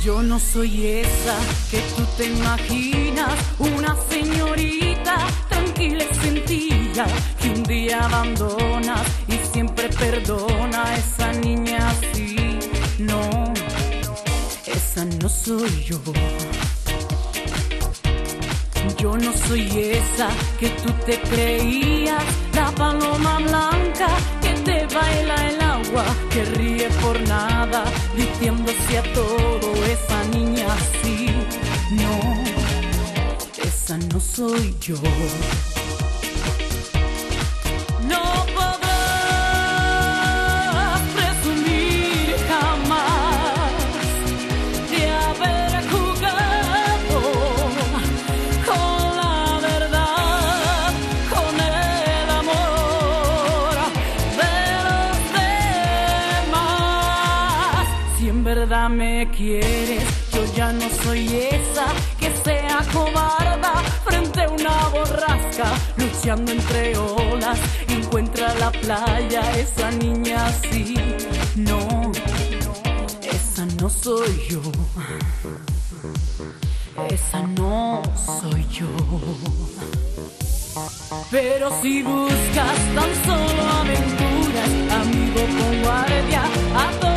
Yo 0.05 0.21
no 0.21 0.39
soy 0.39 0.85
esa 0.85 1.35
que 1.71 1.79
tú 1.95 2.03
te 2.15 2.25
imaginas, 2.25 3.33
una 3.57 3.97
señorita 4.07 5.15
tranquila 5.49 6.05
y 6.47 6.91
que 7.41 7.49
un 7.49 7.63
día 7.63 8.05
abandonas 8.05 9.01
y 9.27 9.51
siempre 9.51 9.89
perdona 9.89 10.83
a 10.85 10.95
esa 10.95 11.33
niña 11.33 11.89
así. 11.89 12.59
No, 12.99 13.51
esa 14.67 15.05
no 15.05 15.27
soy 15.27 15.85
yo. 15.85 15.99
Yo 18.99 19.17
no 19.17 19.33
soy 19.33 19.67
esa 19.75 20.29
que 20.59 20.69
tú 20.69 20.91
te 21.07 21.19
creías, 21.19 22.23
la 22.53 22.69
paloma 22.75 23.39
blanca 23.39 24.09
que 24.39 24.53
te 24.65 24.85
baila 24.93 25.49
el 25.49 25.64
que 26.29 26.43
ríe 26.43 26.89
por 27.01 27.19
nada, 27.27 27.85
diciéndose 28.15 28.97
a 28.97 29.13
todo 29.13 29.73
esa 29.85 30.23
niña 30.25 30.67
así. 30.73 31.27
No, 31.91 33.63
esa 33.63 33.97
no 33.97 34.19
soy 34.19 34.75
yo. 34.81 34.95
Quieres, 59.31 60.03
yo 60.33 60.45
ya 60.55 60.71
no 60.71 60.89
soy 61.03 61.27
esa 61.27 61.85
que 62.19 62.31
sea 62.43 62.79
cobarda 62.93 63.73
frente 64.05 64.41
a 64.43 64.49
una 64.49 64.87
borrasca, 64.89 65.73
luchando 65.97 66.51
entre 66.51 66.97
olas. 66.97 67.59
Encuentra 67.87 68.53
la 68.55 68.71
playa 68.71 69.41
esa 69.57 69.91
niña 69.91 70.47
así. 70.47 70.95
No, 71.55 72.11
esa 73.23 73.65
no 73.79 73.89
soy 73.89 74.41
yo. 74.49 74.61
Esa 77.09 77.41
no 77.41 78.01
soy 78.41 78.65
yo. 78.69 78.87
Pero 81.31 81.81
si 81.81 82.03
buscas 82.03 82.79
tan 82.95 83.11
solo 83.25 83.63
aventuras, 83.81 84.69
amigo 85.01 85.41
con 85.57 85.83
guardia, 85.83 86.43
a 86.75 87.14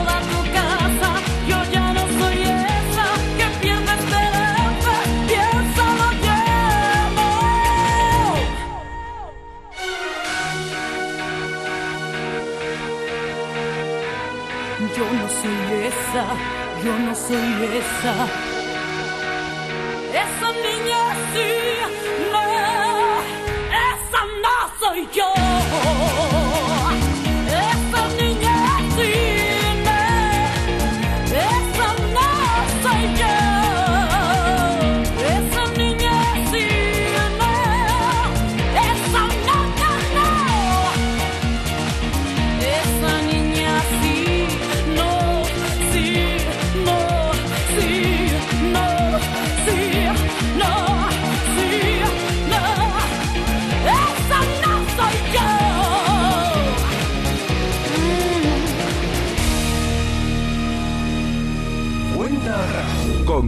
esa, 16.19 16.35
yo 16.85 16.99
no 16.99 17.15
soy 17.15 17.37
esa. 17.79 18.15
Esa 20.13 20.53
niña 20.53 21.15
sí, 21.33 21.68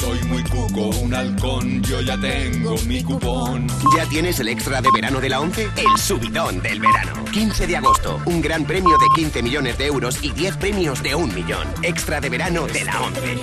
Soy 0.00 0.18
muy 0.28 0.42
cuco, 0.44 0.88
un 1.00 1.14
halcón, 1.14 1.82
yo 1.82 2.00
ya 2.00 2.18
tengo 2.18 2.74
mi 2.86 3.02
cupón. 3.02 3.66
¿Ya 3.94 4.06
tienes 4.06 4.40
el 4.40 4.48
extra 4.48 4.80
de 4.80 4.88
verano 4.94 5.20
de 5.20 5.28
la 5.28 5.40
11? 5.40 5.64
El 5.76 5.98
subidón 5.98 6.62
del 6.62 6.80
verano. 6.80 7.22
15 7.30 7.66
de 7.66 7.76
agosto, 7.76 8.18
un 8.24 8.40
gran 8.40 8.64
premio 8.64 8.96
de 8.96 9.06
15 9.14 9.42
millones 9.42 9.76
de 9.76 9.86
euros 9.86 10.24
y 10.24 10.30
10 10.32 10.56
premios 10.56 11.02
de 11.02 11.14
un 11.14 11.34
millón. 11.34 11.68
Extra 11.82 12.18
de 12.18 12.30
verano 12.30 12.66
de 12.66 12.84
la 12.84 12.98
11. 13.02 13.36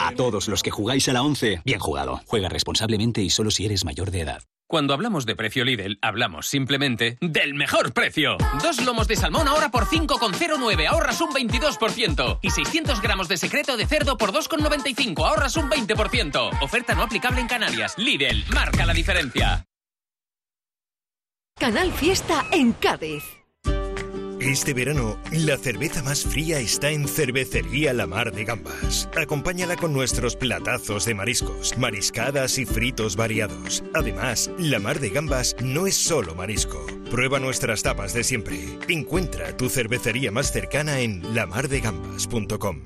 A 0.00 0.12
todos 0.16 0.48
los 0.48 0.64
que 0.64 0.72
jugáis 0.72 1.08
a 1.08 1.12
la 1.12 1.22
11, 1.22 1.62
bien 1.64 1.78
jugado. 1.78 2.22
Juega 2.26 2.48
responsablemente 2.48 3.22
y 3.22 3.30
solo 3.30 3.52
si 3.52 3.64
eres 3.64 3.84
mayor 3.84 4.10
de 4.10 4.22
edad. 4.22 4.42
Cuando 4.68 4.92
hablamos 4.92 5.24
de 5.24 5.34
precio 5.34 5.64
Lidl, 5.64 5.98
hablamos 6.02 6.46
simplemente 6.46 7.16
del 7.22 7.54
mejor 7.54 7.94
precio. 7.94 8.36
Dos 8.62 8.84
lomos 8.84 9.08
de 9.08 9.16
salmón 9.16 9.48
ahora 9.48 9.70
por 9.70 9.86
5,09, 9.86 10.86
ahorras 10.86 11.22
un 11.22 11.30
22%. 11.30 12.38
Y 12.42 12.50
600 12.50 13.00
gramos 13.00 13.28
de 13.28 13.38
secreto 13.38 13.78
de 13.78 13.86
cerdo 13.86 14.18
por 14.18 14.30
2,95, 14.30 15.26
ahorras 15.26 15.56
un 15.56 15.70
20%. 15.70 16.62
Oferta 16.62 16.94
no 16.94 17.04
aplicable 17.04 17.40
en 17.40 17.48
Canarias. 17.48 17.94
Lidl, 17.96 18.44
marca 18.52 18.84
la 18.84 18.92
diferencia. 18.92 19.64
Canal 21.58 21.90
Fiesta 21.90 22.44
en 22.52 22.74
Cádiz. 22.74 23.37
Este 24.48 24.72
verano, 24.72 25.18
la 25.30 25.58
cerveza 25.58 26.02
más 26.02 26.24
fría 26.24 26.58
está 26.58 26.88
en 26.88 27.06
Cervecería 27.06 27.92
La 27.92 28.06
Mar 28.06 28.32
de 28.32 28.46
Gambas. 28.46 29.06
Acompáñala 29.14 29.76
con 29.76 29.92
nuestros 29.92 30.36
platazos 30.36 31.04
de 31.04 31.12
mariscos, 31.12 31.76
mariscadas 31.76 32.56
y 32.56 32.64
fritos 32.64 33.14
variados. 33.14 33.84
Además, 33.94 34.50
La 34.58 34.78
Mar 34.78 35.00
de 35.00 35.10
Gambas 35.10 35.54
no 35.62 35.86
es 35.86 35.96
solo 35.96 36.34
marisco. 36.34 36.86
Prueba 37.10 37.38
nuestras 37.38 37.82
tapas 37.82 38.14
de 38.14 38.24
siempre. 38.24 38.58
Encuentra 38.88 39.54
tu 39.54 39.68
cervecería 39.68 40.30
más 40.30 40.50
cercana 40.50 41.00
en 41.00 41.34
lamardegambas.com. 41.34 42.80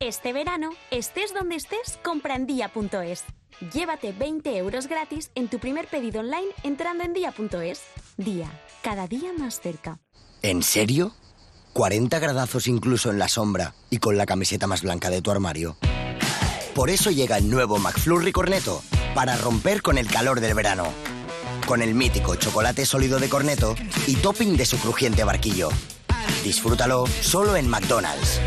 Este 0.00 0.34
verano, 0.34 0.72
estés 0.90 1.32
donde 1.32 1.56
estés, 1.56 1.98
compra 2.02 2.36
en 2.36 2.46
día.es. 2.46 3.24
Llévate 3.72 4.12
20 4.12 4.58
euros 4.58 4.86
gratis 4.86 5.30
en 5.34 5.48
tu 5.48 5.60
primer 5.60 5.86
pedido 5.86 6.20
online 6.20 6.52
entrando 6.62 7.04
en 7.04 7.14
día.es. 7.14 7.84
Día, 8.18 8.50
cada 8.82 9.06
día 9.08 9.32
más 9.32 9.60
cerca. 9.60 9.98
¿En 10.42 10.62
serio? 10.62 11.12
¿40 11.74 12.20
gradazos 12.20 12.68
incluso 12.68 13.10
en 13.10 13.18
la 13.18 13.28
sombra 13.28 13.74
y 13.90 13.98
con 13.98 14.16
la 14.16 14.26
camiseta 14.26 14.66
más 14.66 14.82
blanca 14.82 15.10
de 15.10 15.20
tu 15.20 15.30
armario? 15.30 15.76
Por 16.74 16.90
eso 16.90 17.10
llega 17.10 17.38
el 17.38 17.50
nuevo 17.50 17.78
McFlurry 17.78 18.30
Corneto, 18.30 18.82
para 19.14 19.36
romper 19.36 19.82
con 19.82 19.98
el 19.98 20.06
calor 20.06 20.40
del 20.40 20.54
verano. 20.54 20.92
Con 21.66 21.82
el 21.82 21.94
mítico 21.94 22.36
chocolate 22.36 22.86
sólido 22.86 23.18
de 23.18 23.28
Corneto 23.28 23.74
y 24.06 24.14
topping 24.14 24.56
de 24.56 24.64
su 24.64 24.78
crujiente 24.78 25.24
barquillo. 25.24 25.70
Disfrútalo 26.44 27.04
solo 27.20 27.56
en 27.56 27.68
McDonald's. 27.68 28.40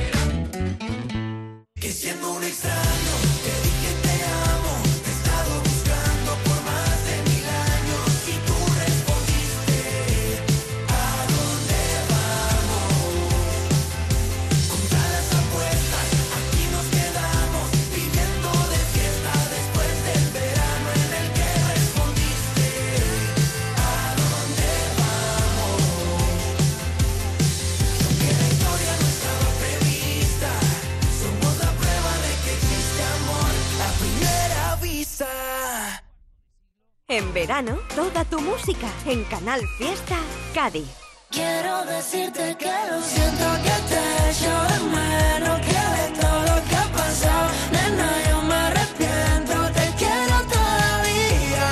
En 37.11 37.33
verano, 37.33 37.77
toda 37.93 38.23
tu 38.23 38.39
música 38.39 38.87
en 39.05 39.25
Canal 39.25 39.59
Fiesta 39.77 40.15
Cádiz. 40.53 40.87
Quiero 41.29 41.83
decirte 41.83 42.55
que 42.57 42.71
lo 42.89 43.01
siento 43.01 43.47
que 43.65 43.75
te 43.89 43.99
echo 44.31 44.53
de 44.71 44.79
menos 44.95 45.59
Que 45.59 45.81
de 45.97 46.07
todo 46.21 46.39
lo 46.39 46.57
que 46.69 46.75
ha 46.77 46.87
pasado, 46.93 47.51
nena, 47.73 48.09
yo 48.29 48.41
me 48.43 48.55
arrepiento 48.55 49.55
Te 49.73 49.85
quiero 49.99 50.35
todavía 50.55 51.69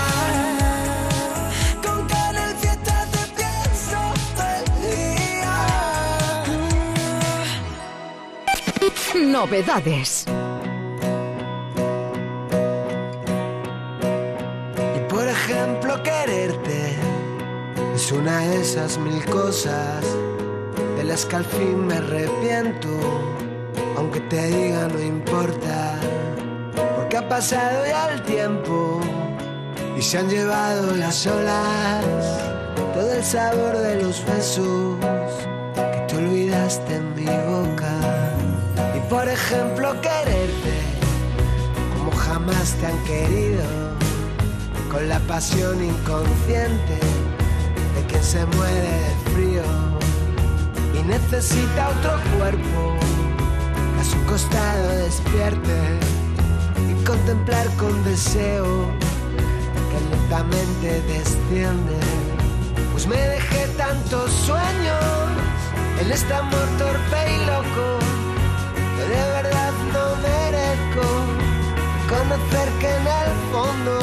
Con 1.86 2.00
Canal 2.10 2.54
Fiesta 2.58 3.06
te 3.14 3.24
pienso 3.38 4.00
día 9.16 9.32
Novedades. 9.32 10.26
Esas 18.44 18.98
mil 18.98 19.24
cosas 19.26 20.04
de 20.98 21.04
las 21.04 21.26
que 21.26 21.36
al 21.38 21.46
fin 21.46 21.88
me 21.88 21.96
arrepiento. 21.96 22.90
Aunque 23.98 24.22
te 24.22 24.48
diga 24.48 24.88
no 24.88 25.02
importa, 25.02 26.00
porque 26.96 27.18
ha 27.18 27.28
pasado 27.28 27.86
ya 27.86 28.14
el 28.14 28.24
tiempo 28.24 29.02
y 29.98 30.02
se 30.02 30.20
han 30.20 30.30
llevado 30.30 30.96
las 30.96 31.28
olas, 31.28 32.06
todo 32.94 33.12
el 33.12 33.24
sabor 33.24 33.78
de 33.78 34.02
los 34.04 34.26
besos 34.26 34.98
que 35.76 36.06
te 36.08 36.18
olvidaste 36.18 36.96
en 36.96 37.16
mi 37.16 37.26
boca. 37.26 37.94
Y 38.96 39.00
por 39.10 39.28
ejemplo, 39.28 40.00
quererte 40.02 40.76
como 41.98 42.12
jamás 42.12 42.74
te 42.80 42.86
han 42.86 43.04
querido 43.04 43.64
con 44.90 45.08
la 45.10 45.20
pasión 45.20 45.84
inconsciente 45.84 47.19
se 48.22 48.46
muere 48.46 48.82
de 48.82 49.32
frío 49.34 49.64
y 50.94 51.04
necesita 51.04 51.90
otro 51.90 52.20
cuerpo 52.38 52.98
a 54.00 54.04
su 54.04 54.24
costado 54.26 54.90
despierte 54.98 56.00
y 56.90 57.04
contemplar 57.06 57.68
con 57.78 58.04
deseo 58.04 58.92
que 59.90 60.16
lentamente 60.16 61.02
desciende. 61.04 61.98
Pues 62.92 63.08
me 63.08 63.18
dejé 63.18 63.68
tantos 63.78 64.32
sueños 64.32 65.04
en 66.02 66.12
este 66.12 66.34
amor 66.34 66.68
torpe 66.78 67.20
y 67.34 67.46
loco 67.46 68.00
que 68.98 69.04
de 69.04 69.24
verdad 69.32 69.74
no 69.94 70.16
merezco 70.28 71.08
conocer 72.10 72.70
que 72.80 72.90
en 72.90 73.08
el 73.08 73.32
fondo 73.52 74.00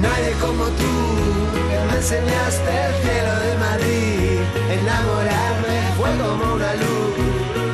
Nadie 0.00 0.32
como 0.40 0.64
tú 0.80 0.92
me 1.88 1.96
enseñaste 1.96 2.70
el 2.86 2.94
cielo 3.02 3.34
de 3.46 3.52
Madrid. 3.66 4.38
Enamorarme 4.78 5.78
fue 5.98 6.10
como 6.22 6.54
una 6.54 6.72
luz 6.74 7.14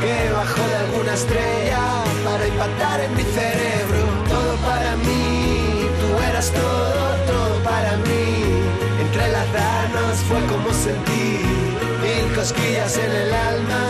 que 0.01 0.33
bajó 0.33 0.63
de 0.73 0.77
alguna 0.85 1.15
estrella 1.15 1.83
para 2.25 2.47
impactar 2.47 3.01
en 3.01 3.15
mi 3.15 3.25
cerebro. 3.25 4.01
Todo 4.29 4.57
para 4.69 4.97
mí, 4.97 5.87
tú 6.01 6.09
eras 6.31 6.51
todo, 6.51 7.03
todo 7.27 7.55
para 7.63 7.97
mí. 8.09 8.27
Entrelazarnos 9.05 10.17
fue 10.29 10.41
como 10.47 10.69
sentir 10.73 11.45
mil 12.05 12.35
cosquillas 12.35 12.97
en 12.97 13.11
el 13.23 13.35
alma. 13.35 13.83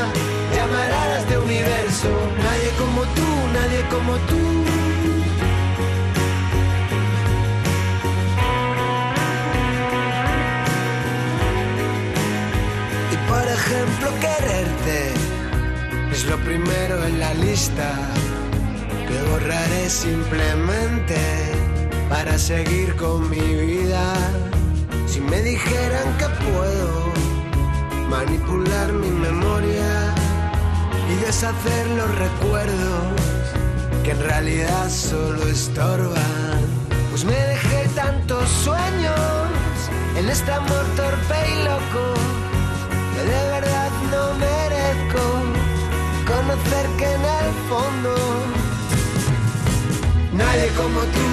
Llamarás 0.54 1.28
de 1.28 1.38
universo. 1.38 2.10
Nadie 2.42 2.70
como 2.82 3.02
tú, 3.16 3.28
nadie 3.54 3.80
como 3.90 4.12
tú. 4.26 4.83
Que 17.70 19.22
borraré 19.30 19.88
simplemente 19.88 21.16
para 22.10 22.36
seguir 22.38 22.94
con 22.96 23.30
mi 23.30 23.40
vida. 23.40 24.12
Si 25.06 25.20
me 25.20 25.40
dijeran 25.40 26.08
que 26.18 26.26
puedo 26.44 27.12
manipular 28.10 28.92
mi 28.92 29.08
memoria 29.08 30.14
y 31.10 31.14
deshacer 31.24 31.86
los 31.96 32.14
recuerdos 32.18 33.20
que 34.02 34.10
en 34.10 34.20
realidad 34.20 34.90
solo 34.90 35.42
estorban, 35.48 36.60
pues 37.10 37.24
me 37.24 37.32
dejé 37.52 37.88
tantos 37.94 38.46
sueños 38.62 39.48
en 40.18 40.28
este 40.28 40.52
amor 40.52 40.84
torpe 40.96 41.38
y 41.50 41.64
loco 41.64 42.04
que 43.14 43.22
de 43.22 43.42
verdad 43.56 43.90
no 44.12 44.34
merezco 44.34 45.44
conocer 46.26 46.86
que 46.98 47.23
fondo 47.68 48.14
nadie 50.32 50.68
como 50.76 51.00
tú 51.14 51.28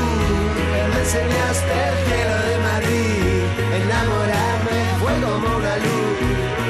me 0.92 1.00
enseñaste 1.00 1.74
el 1.90 1.98
cielo 2.06 2.36
de 2.50 2.56
Madrid. 2.70 3.42
Enamorarme 3.82 4.80
fue 5.02 5.14
como 5.26 5.48
una 5.58 5.76
luz 5.86 6.18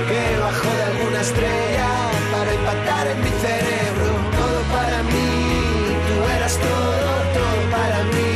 que 0.10 0.22
bajó 0.40 0.70
de 0.80 0.84
alguna 0.92 1.22
estrella 1.22 1.90
para 2.34 2.54
impactar 2.54 3.08
en 3.08 3.20
mi 3.26 3.32
cerebro. 3.46 4.08
Todo 4.40 4.60
para 4.78 5.00
mí, 5.12 5.30
tú 6.08 6.16
eras 6.36 6.56
todo, 6.68 7.10
todo 7.38 7.60
para 7.76 8.00
mí. 8.14 8.34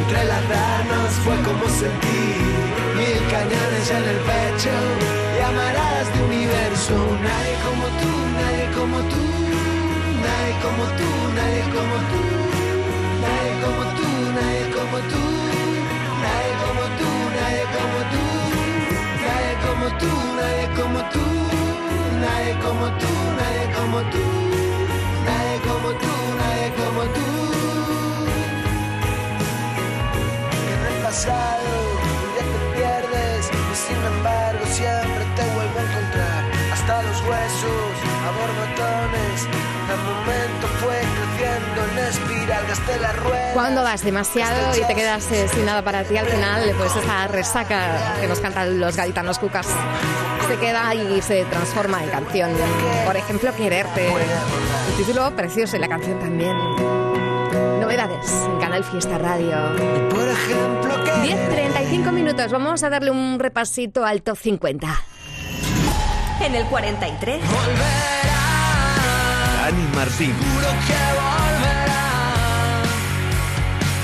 Entrelazarnos 0.00 1.10
fue 1.24 1.36
como 1.46 1.64
sentir 1.82 2.40
mil 2.98 3.20
cañones 3.34 3.86
en 3.90 4.04
el 4.12 4.20
pecho 4.30 5.20
llamarás 5.40 6.06
de 6.12 6.22
universo. 6.22 6.94
Nadie 7.26 7.54
como 7.66 7.84
tú, 8.00 8.12
nadie 8.38 8.66
como 8.78 8.98
tú, 9.12 9.24
nadie 10.24 10.54
como 10.64 10.84
tú, 10.98 11.08
nadie 11.36 11.62
como 11.74 11.96
tú, 12.10 12.22
nadie 13.22 13.52
como 13.62 13.84
tú, 13.96 14.08
nadie 14.36 14.64
como 14.76 14.98
tú, 15.10 15.22
nadie 16.22 16.54
como 16.64 16.84
tú, 16.98 17.10
nadie 17.36 17.64
como 17.74 18.00
tú, 18.10 18.24
nadie 19.24 19.54
como 19.66 19.88
tú, 20.00 20.12
nadie 20.36 20.66
como 20.76 21.00
tú, 21.12 21.24
nadie 22.20 22.54
como 22.64 22.86
tú, 23.00 23.14
nadie 23.38 23.66
como 23.76 23.98
tú, 24.12 24.24
nadie 25.26 25.56
como 25.68 25.90
tú, 26.02 26.14
nadie 26.40 26.68
como 26.80 27.02
tú. 27.16 27.28
En 30.72 30.80
el 30.90 31.02
pasado 31.02 31.70
ya 32.36 32.44
te 32.52 32.60
pierdes 32.76 33.42
y 33.72 33.74
sin 33.74 34.00
embargo 34.14 34.64
siempre 34.66 35.24
te 35.36 35.44
vuelvo 35.54 35.78
a 35.78 35.82
encontrar. 35.88 36.42
Hasta 36.72 37.02
los 37.02 37.18
huesos 37.22 37.94
a 38.26 38.30
borbotones 38.38 39.69
de 39.90 39.96
momento 39.96 40.68
fue 40.78 41.00
creciendo 41.00 41.84
en 41.90 41.98
espiral, 41.98 42.66
gasté 42.68 43.00
la 43.00 43.12
rueda. 43.12 43.52
Cuando 43.54 43.82
vas 43.82 44.04
demasiado 44.04 44.76
y 44.76 44.86
te 44.86 44.94
quedas 44.94 45.30
eh, 45.32 45.48
sin 45.48 45.66
nada 45.66 45.82
para 45.82 46.04
ti, 46.04 46.16
al 46.16 46.26
final, 46.26 46.72
pues 46.78 46.94
esa 46.94 47.26
resaca 47.26 48.14
que 48.20 48.28
nos 48.28 48.38
cantan 48.38 48.78
los 48.78 48.96
gaditanos 48.96 49.40
cucas 49.40 49.66
se 50.46 50.56
queda 50.58 50.94
y 50.94 51.20
se 51.22 51.44
transforma 51.44 52.02
en 52.04 52.10
canción. 52.10 52.50
Por 53.04 53.16
ejemplo, 53.16 53.54
Quererte. 53.54 54.08
El 54.08 54.96
título 54.96 55.34
precioso 55.34 55.76
y 55.76 55.80
la 55.80 55.88
canción 55.88 56.18
también. 56.20 56.56
Novedades 57.80 58.30
en 58.46 58.60
Canal 58.60 58.84
Fiesta 58.84 59.18
Radio. 59.18 59.56
Por 60.08 60.28
ejemplo, 60.28 61.04
10.35 61.24 62.12
minutos. 62.12 62.52
Vamos 62.52 62.82
a 62.84 62.90
darle 62.90 63.10
un 63.10 63.40
repasito 63.40 64.04
al 64.04 64.22
top 64.22 64.36
50. 64.36 65.02
En 66.42 66.54
el 66.54 66.64
43. 66.66 67.40
Dani 69.70 69.86
Martín. 69.94 70.34
Juro 70.34 70.70
que 70.86 71.00
volverá. 71.18 72.06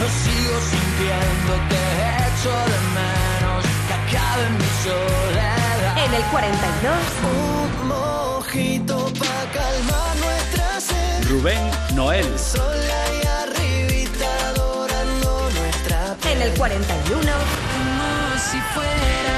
Lo 0.01 0.07
sigo 0.23 0.57
sintiendo, 0.71 1.53
te 1.71 1.83
echo 2.27 2.53
de 2.71 2.79
menos. 2.95 3.65
Que 3.89 3.95
acabe 3.95 4.45
mi 4.59 4.71
soledad. 4.85 6.05
En 6.05 6.15
el 6.15 6.23
42. 6.31 6.95
Un 7.35 7.89
mojito 7.89 8.97
pa' 9.19 9.43
calmar 9.57 10.17
nuestra 10.25 10.81
sed. 10.81 11.31
Rubén 11.31 11.71
Noel. 11.97 12.39
Sol 12.39 12.81
ahí 13.03 13.21
arribita 13.43 14.29
adorando 14.51 15.51
nuestra 15.59 16.17
En 16.31 16.43
el 16.43 16.53
41. 16.53 17.33
Como 17.73 18.39
si 18.51 18.59
fuera 18.73 19.37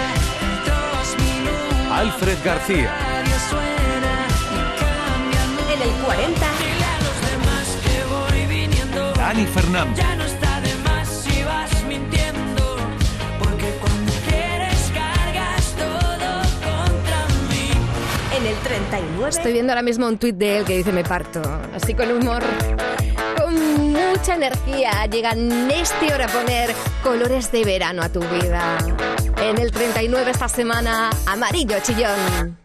dos 0.69 1.09
minutos. 1.25 1.93
Alfred 1.93 2.39
García. 2.45 3.09
En 5.81 5.85
el 5.85 5.95
40. 6.05 6.35
Dile 6.35 6.85
a 6.85 6.99
los 6.99 7.31
demás 7.31 7.79
que 7.85 8.05
voy 8.11 8.47
viniendo. 8.47 9.13
Dani 9.13 9.47
Fernández. 9.47 9.97
Ya 9.97 10.17
no 10.17 10.25
está 10.25 10.61
de 10.61 10.75
más 10.77 11.09
si 11.09 11.45
vas 11.45 11.85
mintiendo. 11.85 12.77
Porque 13.39 13.73
cuando 13.81 14.13
quieres 14.29 14.91
cargas 14.93 15.75
todo 15.77 16.43
contra 16.65 17.27
mí. 17.49 17.71
En 18.37 18.47
el 18.47 18.57
39. 18.57 19.29
Estoy 19.29 19.53
viendo 19.53 19.73
ahora 19.73 19.83
mismo 19.83 20.09
un 20.09 20.19
tuit 20.19 20.35
de 20.35 20.59
él 20.59 20.65
que 20.65 20.79
dice 20.79 20.91
me 20.91 21.05
parto. 21.05 21.43
Así 21.73 21.95
con 21.95 22.11
humor, 22.11 22.43
con 23.37 23.93
mucha 23.93 24.35
energía. 24.35 25.07
Llega 25.07 25.37
Néstor 25.37 26.23
a 26.23 26.27
poner 26.27 26.75
colores 27.05 27.53
de 27.53 27.65
verano 27.65 28.03
a 28.03 28.09
tu 28.09 28.21
vida. 28.21 28.79
En 29.41 29.59
el 29.59 29.71
39 29.71 30.33
esta 30.33 30.49
semana, 30.49 31.11
amarillo 31.27 31.77
chillón. 31.85 32.59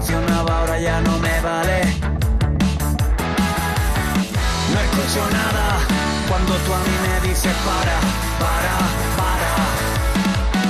Funcionaba 0.00 0.60
ahora 0.60 0.80
ya 0.80 1.00
no 1.02 1.18
me 1.18 1.40
vale. 1.40 1.80
No 4.72 4.78
escucho 4.86 5.22
nada 5.30 5.66
cuando 6.28 6.54
tú 6.64 6.72
a 6.72 6.80
mí 6.86 6.96
me 7.04 7.28
dices 7.28 7.54
para, 7.68 7.96
para, 8.42 8.74
para. 9.20 9.52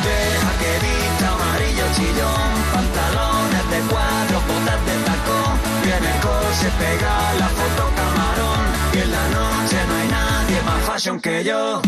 Deja 0.06 0.52
que 0.60 0.72
vista 0.84 1.26
amarillo 1.36 1.86
chillón, 1.96 2.50
pantalones 2.74 3.64
de 3.72 3.80
cuadro, 3.90 4.36
botas 4.48 4.80
de 4.88 4.96
tacón. 5.08 5.54
El 5.96 6.04
coche 6.26 6.68
pega 6.80 7.14
la 7.38 7.48
foto 7.58 7.84
camarón. 7.98 8.62
Y 8.94 8.98
en 8.98 9.10
la 9.12 9.24
noche 9.28 9.76
no 9.88 9.94
hay 9.94 10.08
nadie 10.08 10.62
más 10.62 10.80
fashion 10.86 11.20
que 11.20 11.44
yo. 11.44 11.80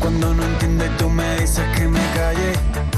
Cuando 0.00 0.34
no 0.34 0.42
entiendes 0.42 0.96
tú 0.96 1.08
me 1.08 1.36
dices 1.36 1.64
que 1.76 1.86
me 1.86 2.00
calle. 2.16 2.93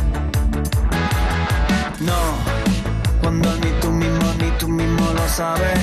Ni 3.30 3.70
tú 3.80 3.90
mismo 3.90 4.34
ni 4.38 4.50
tú 4.58 4.68
mismo 4.68 5.04
lo 5.12 5.28
sabes. 5.28 5.78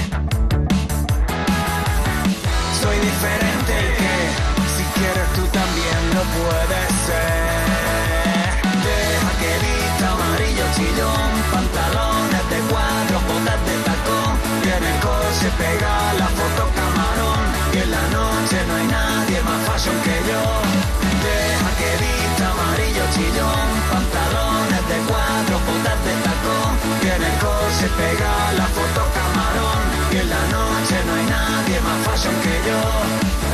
Soy 2.82 2.98
diferente 3.00 3.76
que 4.00 4.16
si 4.76 4.84
quieres 4.96 5.28
tú 5.36 5.44
también 5.52 6.02
lo 6.16 6.24
puedes 6.40 6.88
ser. 7.08 7.64
Deja 8.88 9.32
que 9.42 9.52
vista 9.66 10.06
amarillo 10.14 10.66
chillón, 10.76 11.32
pantalones 11.52 12.46
de 12.50 12.60
cuadro, 12.72 13.18
botas 13.28 13.60
de 13.68 13.76
tacón. 13.88 14.34
Y 14.64 14.68
en 14.78 14.84
el 14.92 15.00
coche 15.02 15.48
pega 15.60 16.14
la 16.20 16.28
foto 16.28 16.64
camarón. 16.80 17.44
Y 17.74 17.78
en 17.84 17.92
la 17.92 18.06
noche 18.18 18.58
no 18.68 18.74
hay 18.76 18.88
nadie 18.88 19.42
más 19.44 19.60
fashion 19.68 20.00
que 20.06 20.16
yo. 20.30 20.42
Deja 21.28 21.70
que 21.80 21.90
vista 22.04 22.52
amarillo 22.52 23.04
chillón, 23.14 23.68
pantalones 23.92 24.13
el 27.84 27.90
pega 27.90 28.54
la 28.54 28.68
foto 28.68 29.02
camarón. 29.18 29.82
Y 30.12 30.18
en 30.18 30.30
la 30.30 30.44
noche 30.56 30.96
no 31.06 31.14
hay 31.16 31.26
nadie 31.26 31.82
más 31.82 32.00
fashion 32.06 32.36
que 32.46 32.56
yo. 32.68 32.80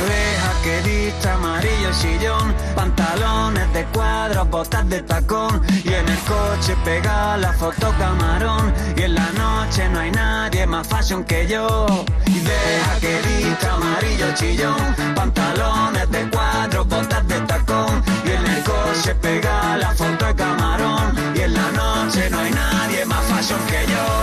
Deja 0.08 0.52
que 0.62 0.74
vista 0.88 1.34
amarillo 1.34 1.92
sillón, 1.92 2.54
pantalones 2.74 3.72
de 3.72 3.84
cuadro, 3.86 4.44
botas 4.44 4.88
de 4.88 5.02
tacón. 5.02 5.62
Y 5.84 5.92
en 5.92 6.08
el 6.08 6.18
coche 6.18 6.76
pega 6.84 7.36
la 7.38 7.52
foto 7.54 7.92
camarón. 7.98 8.72
Y 8.96 9.02
en 9.02 9.14
la 9.14 9.30
noche 9.32 9.88
no 9.88 10.00
hay 10.00 10.10
nadie 10.10 10.66
más 10.66 10.86
fashion 10.86 11.24
que 11.24 11.46
yo. 11.46 11.86
Y 12.26 12.38
deja 12.40 12.92
que 13.00 13.14
vista 13.28 13.74
amarillo 13.74 14.26
chillón, 14.34 14.94
pantalones 15.14 16.10
de 16.10 16.30
cuadro, 16.30 16.84
botas 16.84 17.26
de 17.26 17.40
tacón. 17.40 18.02
Y 18.24 18.30
en 18.30 18.46
el 18.46 18.62
coche 18.62 19.14
pega 19.14 19.76
la 19.76 19.90
foto 19.94 20.26
camarón. 20.36 21.14
Y 21.34 21.40
en 21.40 21.54
la 21.54 21.70
noche 21.72 22.28
no 22.30 22.38
hay 22.38 22.50
nadie 22.50 23.04
más 23.06 23.24
fashion 23.24 23.60
que 23.66 23.86
yo. 23.92 24.19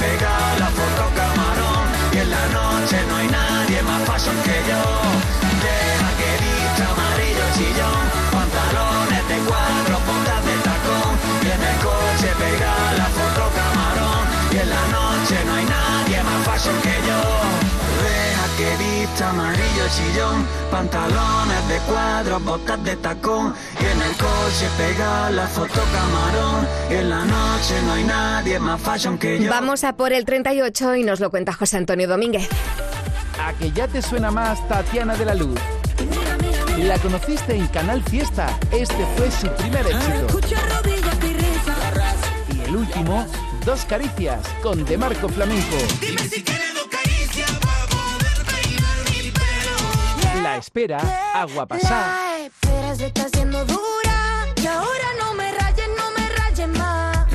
El 0.00 0.47
chillón, 19.90 20.46
pantalones 20.70 21.68
de 21.68 21.78
cuadro, 21.80 22.40
botas 22.40 22.82
de 22.84 22.96
tacón. 22.96 23.54
Y 23.80 23.84
en 23.84 24.02
el 24.02 24.12
coche 24.12 24.68
pega 24.76 25.30
la 25.30 25.46
foto 25.46 25.80
camarón. 25.92 26.66
Y 26.90 26.94
en 26.94 27.10
la 27.10 27.24
noche 27.24 27.74
no 27.86 27.92
hay 27.92 28.04
nadie 28.04 28.58
más 28.58 28.80
fashion 28.80 29.18
que 29.18 29.42
yo. 29.42 29.50
Vamos 29.50 29.84
a 29.84 29.94
por 29.94 30.12
el 30.12 30.24
38 30.24 30.96
y 30.96 31.04
nos 31.04 31.20
lo 31.20 31.30
cuenta 31.30 31.52
José 31.52 31.76
Antonio 31.76 32.08
Domínguez. 32.08 32.48
A 33.42 33.52
que 33.54 33.70
ya 33.72 33.88
te 33.88 34.02
suena 34.02 34.30
más 34.30 34.66
Tatiana 34.68 35.16
de 35.16 35.24
la 35.24 35.34
Luz. 35.34 35.58
La 36.78 36.98
conociste 36.98 37.54
en 37.54 37.66
Canal 37.68 38.02
Fiesta. 38.04 38.56
Este 38.70 39.04
fue 39.16 39.30
su 39.30 39.48
primer 39.56 39.86
éxito. 39.86 40.40
Y 42.54 42.60
el 42.60 42.76
último, 42.76 43.26
Dos 43.64 43.84
Caricias, 43.84 44.40
con 44.62 44.84
De 44.84 44.96
Marco 44.96 45.28
Flamenco. 45.28 45.76
La 46.14 46.77
espera, 50.58 50.98
agua 51.34 51.66
pasada. 51.66 52.16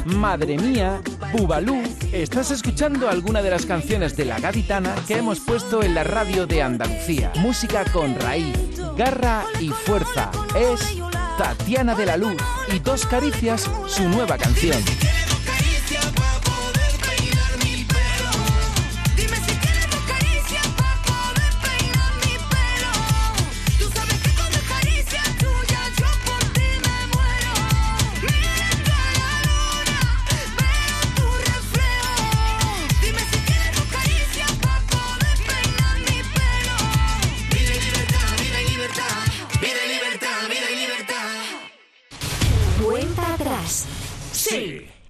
Madre 0.05 0.57
mía, 0.57 1.01
Bubalú, 1.31 1.81
estás 2.11 2.51
escuchando 2.51 3.09
alguna 3.09 3.41
de 3.41 3.49
las 3.49 3.65
canciones 3.65 4.15
de 4.17 4.25
La 4.25 4.39
Gaditana 4.39 4.95
que 5.07 5.17
hemos 5.17 5.39
puesto 5.39 5.81
en 5.81 5.95
la 5.95 6.03
radio 6.03 6.45
de 6.45 6.61
Andalucía. 6.61 7.31
Música 7.35 7.85
con 7.91 8.19
raíz, 8.19 8.55
garra 8.97 9.43
y 9.59 9.69
fuerza. 9.69 10.29
Es 10.55 10.97
Tatiana 11.37 11.95
de 11.95 12.05
la 12.05 12.17
Luz 12.17 12.35
y 12.73 12.79
Dos 12.79 13.05
Caricias, 13.05 13.69
su 13.87 14.03
nueva 14.09 14.37
canción. 14.37 14.81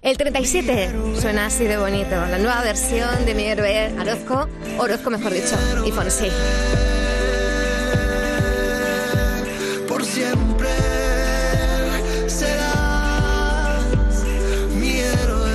El 0.04 0.18
37 0.18 0.90
suena 1.18 1.46
así 1.46 1.64
de 1.64 1.78
bonito. 1.78 2.10
La 2.10 2.36
nueva 2.36 2.62
versión 2.62 3.24
de 3.24 3.34
mi 3.34 3.44
héroe 3.44 3.90
Orozco, 3.98 4.50
Orozco 4.76 5.08
mejor 5.08 5.32
dicho, 5.32 5.56
y 5.86 5.90
Fonsi. 5.92 6.28
Por 9.88 10.04
siempre 10.04 10.68
serás 12.26 13.86
mi 14.78 14.90
héroe. 14.90 15.50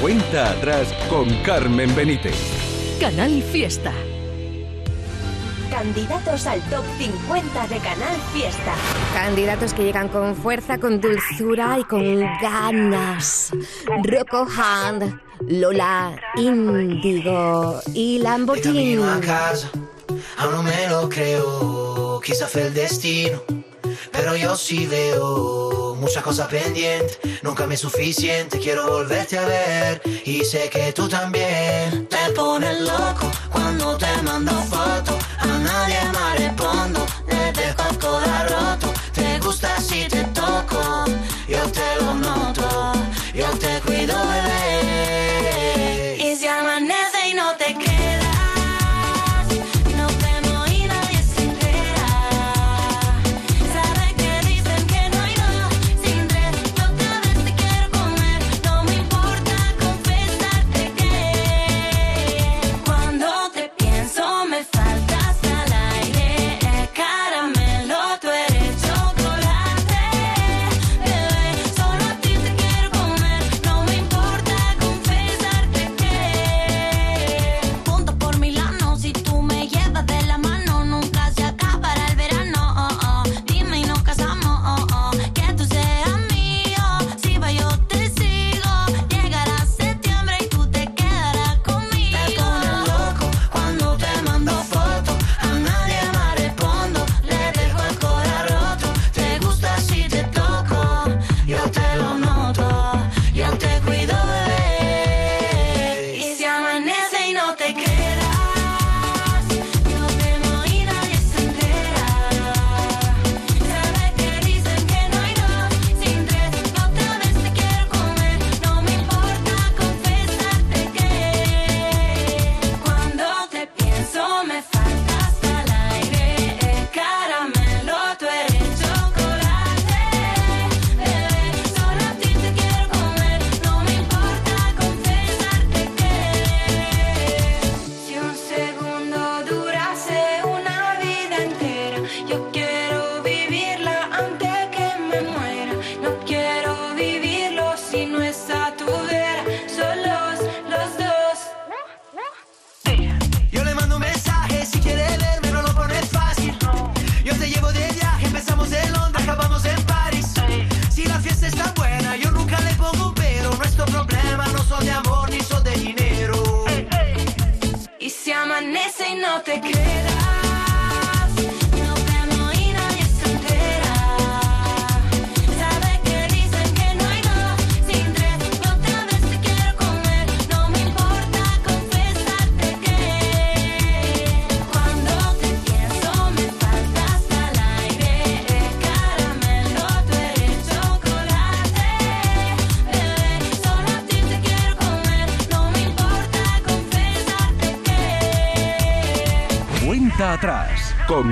Cuenta 0.00 0.52
atrás 0.52 0.86
con 1.10 1.28
Carmen 1.42 1.92
Benítez. 1.96 2.36
Canal 3.00 3.42
Fiesta 3.42 3.92
candidatos 5.76 6.46
al 6.46 6.62
top 6.70 6.84
50 6.98 7.66
de 7.66 7.78
Canal 7.80 8.16
Fiesta. 8.32 8.74
Candidatos 9.12 9.74
que 9.74 9.84
llegan 9.84 10.08
con 10.08 10.34
fuerza, 10.34 10.78
con 10.78 11.02
dulzura 11.02 11.78
y 11.78 11.84
con 11.84 12.20
ganas. 12.40 13.50
Rocco 14.02 14.46
Hand, 14.56 15.20
Lola 15.46 16.18
Indigo 16.36 17.78
y 17.92 18.18
Lamborghini. 18.20 19.02
A 19.04 19.20
casa, 19.20 19.70
aún 20.38 20.52
no 20.52 20.62
me 20.62 20.88
lo 20.88 21.10
creo, 21.10 22.20
quizá 22.24 22.46
fue 22.46 22.62
el 22.62 22.72
destino, 22.72 23.42
pero 24.12 24.34
yo 24.34 24.56
sí 24.56 24.86
veo 24.86 25.94
muchas 25.96 26.22
cosas 26.22 26.48
pendientes, 26.48 27.18
nunca 27.42 27.66
me 27.66 27.74
es 27.74 27.80
suficiente, 27.80 28.58
quiero 28.58 28.88
volverte 28.88 29.36
a 29.38 29.44
ver 29.44 30.00
y 30.24 30.42
sé 30.42 30.70
que 30.70 30.94
tú 30.94 31.06
también 31.06 32.06
te 32.08 32.32
pones 32.34 32.80
loco 32.80 33.30
cuando 33.52 33.94
te 33.98 34.22
mando 34.22 34.52
fotos 34.52 35.25
di 35.86 35.94
amare 35.94 36.52
pondo 36.56 37.05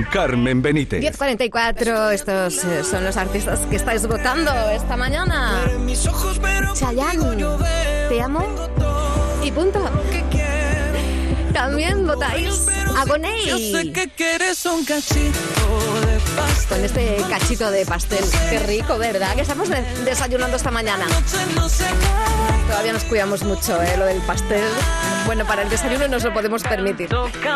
Carmen 0.03 0.61
Benítez. 0.61 1.01
10.44, 1.01 2.11
estos 2.11 2.63
eh, 2.63 2.83
son 2.83 3.03
los 3.03 3.17
artistas 3.17 3.59
que 3.69 3.75
estáis 3.75 4.05
votando 4.07 4.51
esta 4.71 4.97
mañana. 4.97 5.61
Chayanne, 6.73 7.45
te 8.09 8.21
amo 8.21 8.45
y 9.43 9.51
punto. 9.51 9.79
También 11.53 12.05
votáis 12.05 12.67
a 12.97 13.05
con 16.67 16.83
este 16.83 17.17
cachito 17.29 17.71
de 17.71 17.85
pastel. 17.85 18.23
Qué 18.49 18.59
rico, 18.59 18.97
¿verdad? 18.97 19.35
Que 19.35 19.41
estamos 19.41 19.69
desayunando 20.03 20.57
esta 20.57 20.71
mañana. 20.71 21.05
Todavía 22.67 22.93
nos 22.93 23.03
cuidamos 23.05 23.43
mucho, 23.43 23.81
¿eh? 23.81 23.95
Lo 23.97 24.05
del 24.05 24.21
pastel. 24.23 24.63
Bueno, 25.25 25.43
para 25.45 25.63
el 25.63 25.69
desayuno 25.69 26.07
nos 26.07 26.23
lo 26.23 26.33
podemos 26.33 26.61
permitir. 26.63 27.09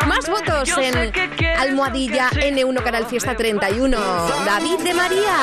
Más 0.07 0.27
votos 0.27 0.69
en 0.77 1.13
Almohadilla 1.57 2.29
N1 2.31 2.83
Canal 2.83 3.05
Fiesta 3.05 3.35
31. 3.35 3.97
David 4.45 4.79
de 4.79 4.93
María. 4.93 5.35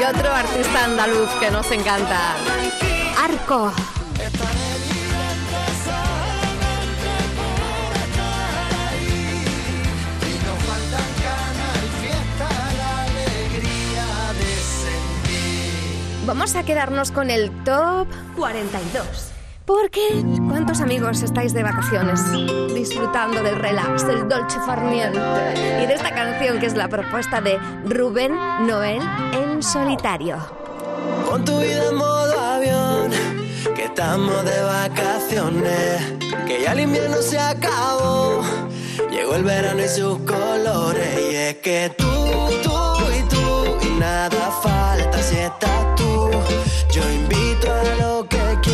Y 0.00 0.04
otro 0.04 0.32
artista 0.32 0.84
andaluz 0.84 1.28
que 1.38 1.50
nos 1.50 1.70
encanta. 1.70 2.34
Arco. 3.22 3.72
Vamos 16.24 16.54
a 16.54 16.62
quedarnos 16.62 17.10
con 17.10 17.30
el 17.30 17.50
top 17.64 18.06
42. 18.36 19.32
Porque, 19.66 20.24
¿cuántos 20.48 20.80
amigos 20.80 21.20
estáis 21.22 21.52
de 21.52 21.64
vacaciones 21.64 22.20
disfrutando 22.72 23.42
del 23.42 23.56
relax, 23.56 24.06
del 24.06 24.28
dolce 24.28 24.60
farniente 24.60 25.18
y 25.82 25.86
de 25.86 25.94
esta 25.94 26.14
canción 26.14 26.60
que 26.60 26.66
es 26.66 26.74
la 26.74 26.88
propuesta 26.88 27.40
de 27.40 27.58
Rubén 27.84 28.36
Noel 28.66 29.02
en 29.32 29.62
solitario? 29.64 30.36
Pon 31.28 31.44
tu 31.44 31.58
vida 31.58 31.88
en 31.88 31.96
modo 31.96 32.40
avión, 32.40 33.10
que 33.74 33.84
estamos 33.84 34.44
de 34.44 34.62
vacaciones, 34.62 36.02
que 36.46 36.62
ya 36.62 36.72
el 36.72 36.80
invierno 36.80 37.16
se 37.20 37.38
acabó, 37.38 38.42
llegó 39.10 39.34
el 39.34 39.42
verano 39.42 39.82
y 39.82 39.88
sus 39.88 40.18
colores, 40.20 41.18
y 41.18 41.34
es 41.34 41.54
que 41.56 41.92
tú, 41.96 42.21
nada 44.02 44.50
falta 44.50 45.22
si 45.22 45.36
estás 45.36 45.94
tú, 45.94 46.28
yo 46.90 47.02
invito 47.20 47.66
a 47.72 47.82
lo 48.02 48.26
que 48.28 48.44
quieras 48.60 48.71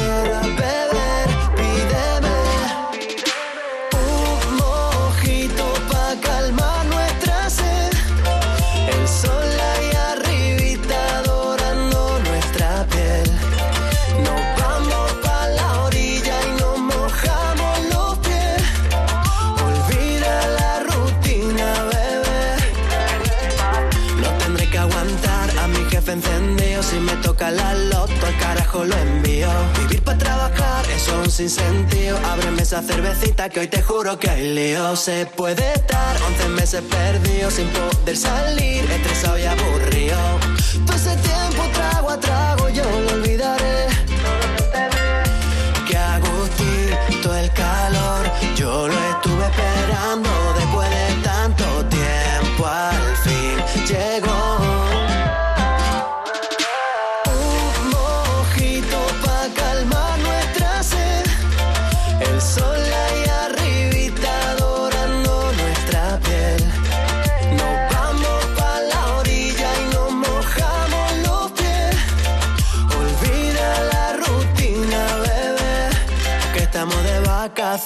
un 31.40 31.48
sinsentido. 31.48 32.18
Ábreme 32.24 32.62
esa 32.62 32.82
cervecita 32.82 33.48
que 33.48 33.60
hoy 33.60 33.68
te 33.68 33.82
juro 33.82 34.18
que 34.18 34.28
hay 34.28 34.54
lío. 34.54 34.96
Se 34.96 35.26
puede 35.26 35.72
estar 35.72 36.16
11 36.22 36.48
meses 36.50 36.82
perdido 36.82 37.50
sin 37.50 37.68
poder 37.68 38.16
salir, 38.16 38.84
estresado 38.90 39.38
y 39.38 39.44
aburrido. 39.44 40.18
Todo 40.86 40.96
ese 40.96 41.16
tiempo 41.16 41.62
trago 41.72 42.10
a 42.10 42.20
trago 42.20 42.57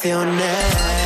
vacaciones. 0.02 1.01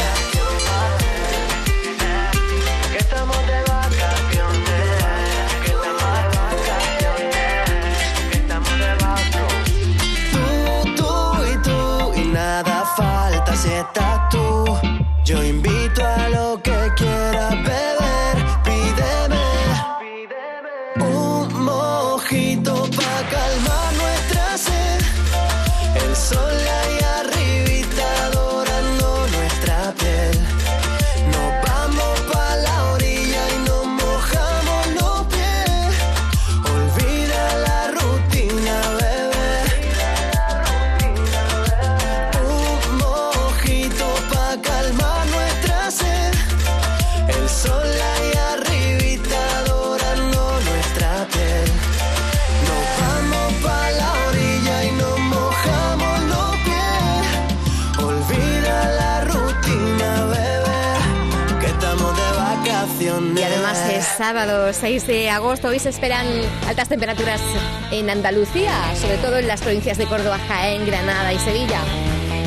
de 65.05 65.29
agosto. 65.29 65.69
Hoy 65.69 65.79
se 65.79 65.91
esperan 65.91 66.27
altas 66.67 66.89
temperaturas 66.89 67.43
en 67.91 68.09
Andalucía, 68.09 68.73
sobre 68.99 69.19
todo 69.19 69.37
en 69.37 69.47
las 69.47 69.61
provincias 69.61 69.99
de 69.99 70.07
Córdoba, 70.07 70.39
Jaén, 70.49 70.87
Granada 70.87 71.35
y 71.35 71.39
Sevilla. 71.39 71.81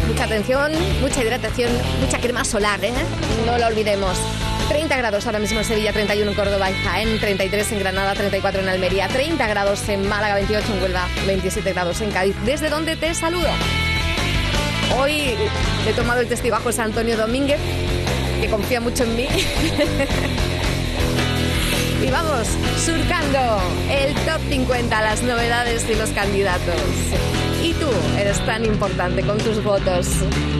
Mucha 0.07 0.23
atención, 0.23 0.71
mucha 0.99 1.21
hidratación, 1.21 1.71
mucha 2.01 2.17
crema 2.17 2.43
solar, 2.43 2.83
¿eh? 2.83 2.91
No 3.45 3.59
lo 3.59 3.67
olvidemos. 3.67 4.17
30 4.67 4.97
grados 4.97 5.27
ahora 5.27 5.37
mismo 5.37 5.59
en 5.59 5.65
Sevilla, 5.65 5.93
31 5.93 6.31
en 6.31 6.35
Córdoba 6.35 6.71
y 6.71 6.73
Jaén, 6.73 7.19
33 7.19 7.71
en 7.73 7.79
Granada, 7.79 8.15
34 8.15 8.61
en 8.61 8.69
Almería, 8.69 9.07
30 9.09 9.47
grados 9.47 9.87
en 9.87 10.09
Málaga, 10.09 10.33
28 10.33 10.73
en 10.73 10.81
Huelva, 10.81 11.07
27 11.27 11.71
grados 11.73 12.01
en 12.01 12.09
Cádiz. 12.09 12.35
Desde 12.45 12.69
donde 12.69 12.95
te 12.95 13.13
saludo. 13.13 13.49
Hoy 14.97 15.35
he 15.87 15.93
tomado 15.93 16.21
el 16.21 16.27
testigo 16.27 16.55
a 16.55 16.61
José 16.61 16.81
Antonio 16.81 17.15
Domínguez, 17.15 17.59
que 18.41 18.49
confía 18.49 18.81
mucho 18.81 19.03
en 19.03 19.15
mí. 19.15 19.27
surcando 22.79 23.39
el 23.89 24.13
top 24.25 24.39
50, 24.49 25.01
las 25.01 25.21
novedades 25.21 25.85
y 25.89 25.95
los 25.95 26.09
candidatos. 26.11 26.81
Y 27.61 27.73
tú 27.73 27.87
eres 28.17 28.43
tan 28.45 28.63
importante 28.63 29.21
con 29.21 29.37
tus 29.37 29.61
votos. 29.63 30.07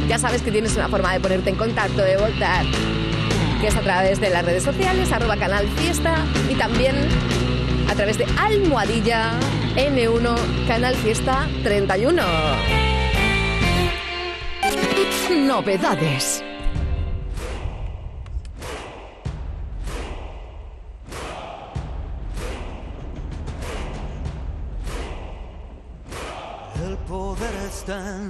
Ya 0.08 0.20
sabes 0.20 0.42
que 0.42 0.52
tienes 0.52 0.76
una 0.76 0.90
forma 0.90 1.14
de 1.14 1.20
ponerte 1.22 1.50
en 1.50 1.56
contacto, 1.56 2.02
de 2.02 2.18
votar, 2.18 2.66
que 3.62 3.68
es 3.68 3.76
a 3.76 3.82
través 3.82 4.20
de 4.20 4.30
las 4.30 4.44
redes 4.44 4.64
sociales, 4.64 5.12
arroba 5.12 5.38
canal 5.38 5.68
fiesta 5.78 6.26
y 6.50 6.56
también 6.56 6.96
a 7.90 7.96
través 7.96 8.18
de 8.18 8.26
Almohadilla 8.38 9.32
N1 9.76 10.68
Canal 10.68 10.96
Fiesta 10.96 11.48
31. 11.64 12.22
Novedades. 15.48 16.49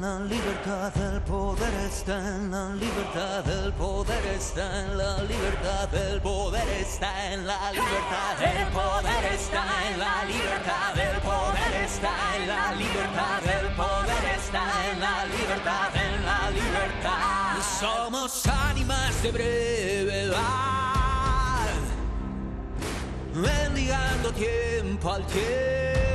La 0.02 0.20
libertad, 0.20 0.96
el 0.98 1.22
poder 1.22 1.74
está 1.86 2.18
en 2.36 2.52
la 2.52 2.74
libertad, 2.76 3.48
el 3.48 3.74
poder 3.74 4.26
está 4.28 4.84
en 4.84 4.98
la 4.98 5.18
libertad, 5.24 5.94
el 5.94 6.22
poder 6.22 6.70
está 6.70 7.34
en 7.34 7.46
la 7.46 7.72
libertad, 7.72 8.42
el 8.42 8.68
poder 8.68 9.26
está 9.34 9.64
en 9.90 10.00
la 10.00 10.26
libertad, 10.26 10.98
el 10.98 11.22
poder 11.22 11.74
está 11.84 12.12
en 12.36 12.48
la 12.48 12.72
libertad, 12.76 13.44
el 13.44 13.68
poder 13.76 14.26
está 14.38 14.64
en 14.92 15.00
la 15.00 15.26
libertad, 15.26 15.96
en 15.96 16.26
la 16.26 16.50
libertad. 16.52 17.58
Somos 17.80 18.46
ánimas 18.48 19.22
de 19.24 19.32
brevedad, 19.32 20.40
mendigando 23.34 24.32
tiempo 24.32 25.14
al 25.14 25.26
tiempo, 25.28 26.09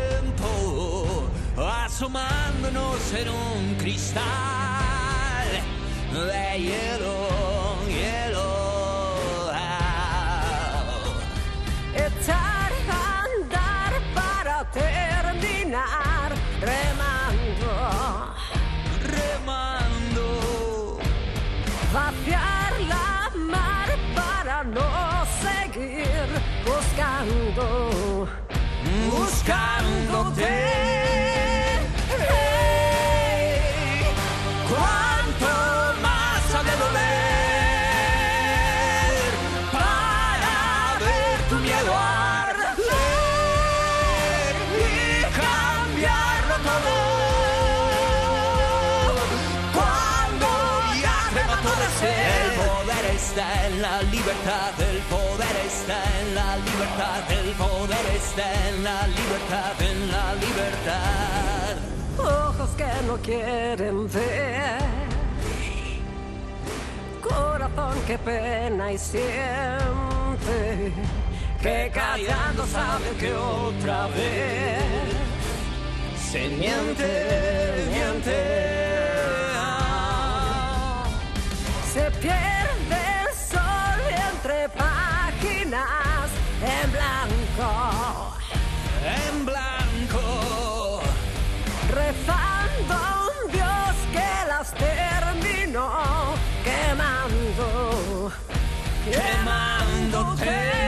asomándonos 1.57 3.13
en 3.13 3.29
un 3.29 3.75
cristal 3.77 4.25
de 6.13 6.61
hielo, 6.61 7.29
hielo. 7.89 9.53
Echar 11.95 12.73
a 12.91 13.25
andar 13.25 13.93
para 14.15 14.65
terminar 14.71 16.33
remando, 16.61 18.35
remando, 19.01 20.99
vaciar 21.93 22.81
la 22.89 23.31
mar 23.37 23.89
para 24.15 24.65
no 24.65 25.25
seguir 25.41 26.29
buscando, 26.67 28.29
buscándote. 29.11 30.84
Está 53.15 53.67
en 53.67 53.83
la 53.83 54.03
libertad, 54.03 54.73
el 54.81 54.99
poder 55.15 55.57
está 55.67 56.03
en 56.21 56.35
la 56.35 56.57
libertad, 56.57 57.31
el 57.31 57.51
poder 57.53 58.07
está 58.17 58.69
en 58.69 58.85
la 58.85 59.07
libertad, 59.07 59.83
en 59.91 60.13
la 60.13 60.35
libertad. 60.35 61.77
Ojos 62.19 62.71
que 62.77 62.93
no 63.07 63.17
quieren 63.19 64.09
ver. 64.13 64.79
Corazón 67.23 68.01
que 68.07 68.19
pena 68.19 68.93
y 68.93 68.99
siente. 68.99 69.33
Que 71.63 71.91
callando 71.95 72.67
sabe 72.67 73.11
que 73.19 73.33
otra 73.35 74.07
vez 74.09 74.83
se 76.31 76.49
miente, 76.49 77.87
miente. 77.91 78.75
Se 81.93 82.11
pierde 82.21 82.54
páginas 85.75 86.31
en 86.63 86.93
blanco. 86.93 88.35
En 89.03 89.47
blanco. 89.47 91.03
Rezando 91.91 92.95
a 92.95 93.27
un 93.27 93.53
Dios 93.53 93.95
que 94.13 94.49
las 94.49 94.73
terminó 94.75 95.91
quemando, 96.65 98.33
quemándote. 99.05 100.84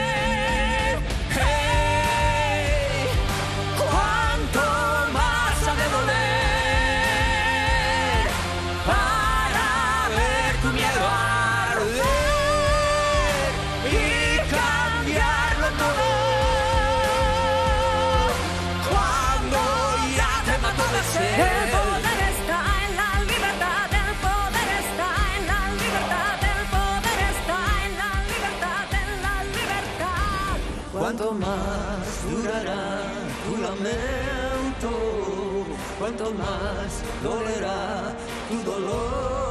Cuanto 36.16 36.34
más 36.34 37.02
dolerá 37.22 38.14
tu 38.48 38.62
dolor. 38.62 39.45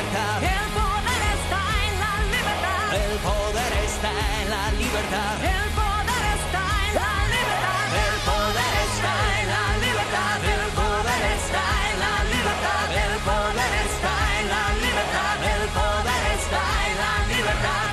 Libertad. 0.00 0.40
El 0.40 0.66
poder 0.72 1.22
está 1.36 1.60
en 1.86 1.94
la 2.00 2.14
libertad. 2.32 2.88
El 3.04 3.16
poder 3.28 3.72
está 3.90 4.22
en 4.40 4.48
la 4.48 4.64
libertad. 4.80 5.36
El 5.44 5.66
poder 5.84 6.24
está 6.40 6.64
en 6.86 6.94
la 7.00 7.14
libertad. 7.44 7.86
El 8.00 8.16
poder 8.32 8.74
está 8.80 9.14
en 9.40 9.46
la 9.54 9.66
libertad. 9.84 10.38
El 10.40 10.66
poder 10.80 11.22
está 11.36 11.64
en 11.90 11.96
la 12.00 12.16
libertad. 12.32 12.86
El 13.04 13.16
poder 13.28 13.72
está 13.84 14.14
en 14.40 14.44
la 14.54 14.64
libertad. 14.80 15.36
El 15.52 15.64
poder 15.78 16.22
está 16.38 16.62
en 16.88 16.94
la 17.04 17.14
libertad. 17.34 17.88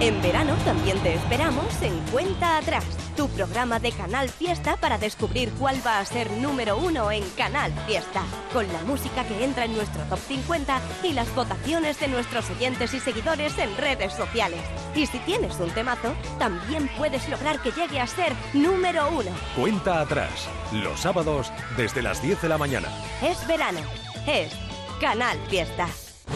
En 0.00 0.20
verano 0.20 0.54
también 0.64 0.98
te 1.04 1.14
esperamos 1.14 1.80
en 1.80 1.96
Cuenta 2.10 2.56
Atrás, 2.58 2.84
tu 3.22 3.28
programa 3.28 3.78
de 3.78 3.92
Canal 3.92 4.28
Fiesta 4.28 4.76
para 4.76 4.98
descubrir 4.98 5.52
cuál 5.52 5.76
va 5.86 6.00
a 6.00 6.04
ser 6.04 6.28
número 6.32 6.76
uno 6.76 7.12
en 7.12 7.22
Canal 7.36 7.72
Fiesta, 7.86 8.24
con 8.52 8.66
la 8.72 8.82
música 8.82 9.22
que 9.24 9.44
entra 9.44 9.64
en 9.64 9.74
nuestro 9.76 10.02
top 10.06 10.18
50 10.18 10.80
y 11.04 11.12
las 11.12 11.32
votaciones 11.32 12.00
de 12.00 12.08
nuestros 12.08 12.50
oyentes 12.50 12.92
y 12.94 12.98
seguidores 12.98 13.56
en 13.58 13.76
redes 13.76 14.12
sociales. 14.14 14.60
Y 14.96 15.06
si 15.06 15.20
tienes 15.20 15.54
un 15.60 15.70
temazo, 15.70 16.16
también 16.40 16.90
puedes 16.98 17.28
lograr 17.28 17.62
que 17.62 17.70
llegue 17.70 18.00
a 18.00 18.08
ser 18.08 18.32
número 18.54 19.08
uno. 19.10 19.30
Cuenta 19.54 20.00
atrás, 20.00 20.48
los 20.72 20.98
sábados 20.98 21.52
desde 21.76 22.02
las 22.02 22.20
10 22.20 22.42
de 22.42 22.48
la 22.48 22.58
mañana. 22.58 22.88
Es 23.22 23.46
verano, 23.46 23.82
es 24.26 24.52
Canal 25.00 25.38
Fiesta. 25.48 25.86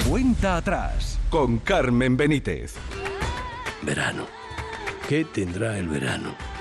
Cuenta 0.09 0.59
atrás 0.59 1.18
con 1.30 1.59
Carmen 1.59 2.16
Benítez. 2.16 2.74
Verano. 3.82 4.28
¿Qué 5.09 5.24
tendrá 5.24 5.78
el 5.78 5.89
verano? 5.89 6.56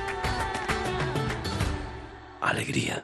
Alegría. 2.45 3.03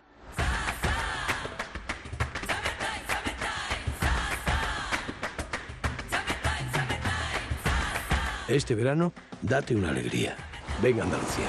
Este 8.47 8.75
verano, 8.75 9.13
date 9.41 9.75
una 9.75 9.89
alegría. 9.89 10.35
Venga 10.81 11.03
Andalucía. 11.03 11.45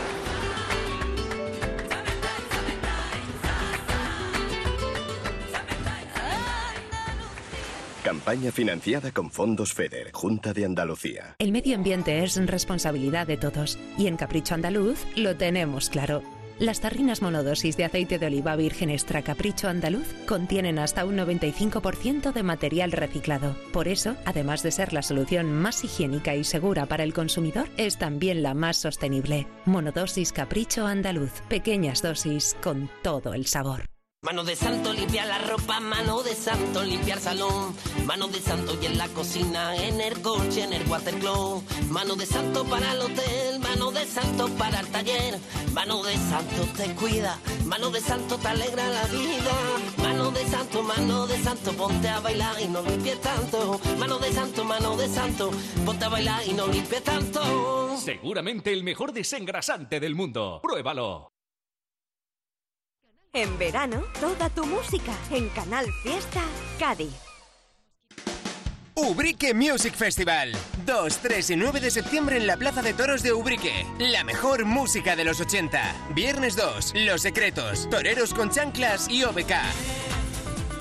Campaña 8.03 8.53
financiada 8.53 9.11
con 9.11 9.31
fondos 9.31 9.75
FEDER, 9.75 10.13
Junta 10.13 10.53
de 10.55 10.65
Andalucía. 10.65 11.37
El 11.39 11.53
medio 11.53 11.77
ambiente 11.77 12.25
es 12.25 12.37
responsabilidad 12.47 13.27
de 13.27 13.37
todos 13.37 13.79
y 13.99 14.07
en 14.07 14.17
Capricho 14.17 14.55
Andaluz 14.55 15.05
lo 15.15 15.37
tenemos 15.37 15.91
claro. 15.91 16.23
Las 16.63 16.79
tarrinas 16.79 17.23
monodosis 17.23 17.77
de 17.77 17.85
aceite 17.85 18.21
de 18.21 18.27
oliva 18.27 18.55
virgen 18.55 18.89
extra 18.89 19.23
Capricho 19.23 19.67
Andaluz 19.67 20.07
contienen 20.29 20.79
hasta 20.79 21.05
un 21.05 21.17
95% 21.17 22.33
de 22.33 22.45
material 22.45 22.93
reciclado. 22.93 23.57
Por 23.73 23.89
eso, 23.89 24.15
además 24.27 24.63
de 24.63 24.71
ser 24.71 24.93
la 24.93 25.03
solución 25.03 25.53
más 25.53 25.83
higiénica 25.83 26.37
y 26.37 26.45
segura 26.45 26.87
para 26.87 27.03
el 27.03 27.15
consumidor, 27.15 27.69
es 27.79 27.99
también 27.99 28.45
la 28.45 28.55
más 28.55 28.77
sostenible. 28.77 29.49
Monodosis 29.65 30.31
Capricho 30.31 30.87
Andaluz. 30.87 31.33
Pequeñas 31.49 32.01
dosis 32.01 32.57
con 32.63 32.89
todo 33.03 33.35
el 33.35 33.47
sabor. 33.47 33.87
Mano 34.25 34.45
de 34.45 34.55
santo 34.55 34.93
limpia 34.93 35.27
la 35.27 35.39
ropa, 35.39 35.81
mano 35.81 36.23
de 36.23 36.37
santo 36.37 36.85
limpiar 36.85 37.19
salón, 37.19 37.75
mano 38.07 38.29
de 38.29 38.39
santo 38.39 38.79
y 38.81 38.87
en 38.87 38.97
la 38.97 39.09
cocina, 39.09 39.75
en 39.75 40.01
el 40.01 40.23
coche, 40.23 40.63
en 40.63 40.73
el 40.73 40.87
watercloak, 40.89 41.65
mano 41.91 42.15
de 42.15 42.25
santo 42.25 42.65
para 42.67 42.93
el 42.93 43.01
hotel, 43.01 43.59
mano 43.73 43.91
de 43.91 44.05
santo 44.05 44.49
para 44.59 44.81
el 44.81 44.87
taller, 44.89 45.39
mano 45.73 46.03
de 46.03 46.15
santo 46.15 46.63
te 46.77 46.95
cuida, 46.95 47.39
mano 47.65 47.91
de 47.91 48.01
santo 48.01 48.37
te 48.37 48.49
alegra 48.49 48.87
la 48.87 49.05
vida, 49.05 49.55
mano 49.97 50.31
de 50.31 50.45
santo, 50.47 50.83
mano 50.83 51.27
de 51.27 51.39
santo, 51.39 51.73
ponte 51.73 52.07
a 52.07 52.21
bailar 52.21 52.61
y 52.61 52.69
no 52.69 52.83
limpies 52.83 53.19
tanto, 53.23 53.81
mano 53.99 54.19
de 54.19 54.31
santo, 54.31 54.65
mano 54.65 54.95
de 54.95 55.09
santo, 55.09 55.51
ponte 55.87 56.05
a 56.05 56.11
bailar 56.11 56.43
y 56.47 56.53
no 56.53 56.67
limpies 56.67 57.03
tanto. 57.03 57.97
Seguramente 57.97 58.75
el 58.75 58.85
mejor 58.85 59.13
desengrasante 59.13 60.01
del 60.01 60.15
mundo. 60.15 60.61
Pruébalo. 60.63 61.33
En 63.33 63.59
verano, 63.59 64.03
toda 64.21 64.51
tu 64.51 64.67
música 64.67 65.13
en 65.31 65.49
Canal 65.49 65.87
Fiesta 66.03 66.43
Cádiz. 66.79 67.32
Ubrique 68.95 69.55
Music 69.55 69.95
Festival. 69.95 70.53
2, 70.85 71.19
3 71.23 71.51
y 71.51 71.57
9 71.57 71.81
de 71.81 71.91
septiembre 71.91 72.37
en 72.37 72.47
la 72.47 72.59
Plaza 72.59 72.83
de 72.83 72.93
Toros 72.93 73.23
de 73.23 73.33
Ubrique. 73.33 73.87
La 73.99 74.23
mejor 74.23 74.67
música 74.67 75.17
de 75.17 75.25
los 75.25 75.41
80. 75.41 75.81
Viernes 76.15 76.57
2, 76.57 76.93
Los 76.97 77.23
Secretos, 77.23 77.89
Toreros 77.89 78.35
con 78.35 78.51
Chanclas 78.51 79.09
y 79.09 79.25
OBK. 79.25 79.55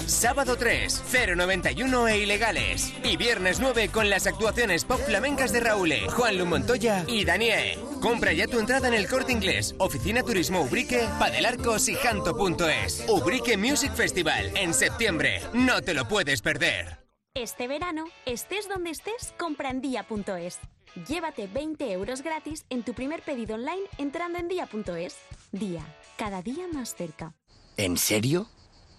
Sábado 0.07 0.57
3, 0.57 1.03
091 1.38 2.07
e 2.09 2.18
Ilegales. 2.18 2.91
Y 3.01 3.16
viernes 3.16 3.62
9 3.62 3.88
con 3.88 4.09
las 4.09 4.28
actuaciones 4.28 4.84
pop 4.84 4.99
flamencas 5.05 5.53
de 5.53 5.62
Raúl, 5.62 5.93
Juan 6.09 6.38
Lu 6.38 6.45
Montoya 6.45 7.05
y 7.07 7.24
Daniel. 7.24 7.80
Compra 8.01 8.34
ya 8.34 8.45
tu 8.47 8.59
entrada 8.59 8.89
en 8.89 8.93
el 8.93 9.07
Corte 9.07 9.32
Inglés, 9.32 9.74
Oficina 9.78 10.22
Turismo 10.22 10.64
Ubrique, 10.64 11.07
Padelarcos 11.18 11.88
y 11.88 11.95
Janto.es. 11.95 13.05
Ubrique 13.07 13.55
Music 13.55 13.93
Festival 13.95 14.51
en 14.57 14.74
septiembre. 14.74 15.41
No 15.53 15.82
te 15.82 15.93
lo 15.93 16.09
puedes 16.09 16.41
perder. 16.41 17.00
Este 17.34 17.69
verano, 17.69 18.03
estés 18.25 18.67
donde 18.67 18.89
estés, 18.89 19.34
compra 19.38 19.69
en 19.69 19.79
día.es. 19.79 20.59
Llévate 21.07 21.47
20 21.47 21.89
euros 21.93 22.23
gratis 22.23 22.65
en 22.69 22.84
tu 22.84 22.93
primer 22.93 23.21
pedido 23.21 23.55
online 23.55 23.84
entrando 23.97 24.38
en 24.38 24.49
día.es. 24.49 25.15
Día, 25.53 25.82
cada 26.17 26.41
día 26.41 26.67
más 26.73 26.93
cerca. 26.93 27.34
¿En 27.77 27.95
serio? 27.95 28.47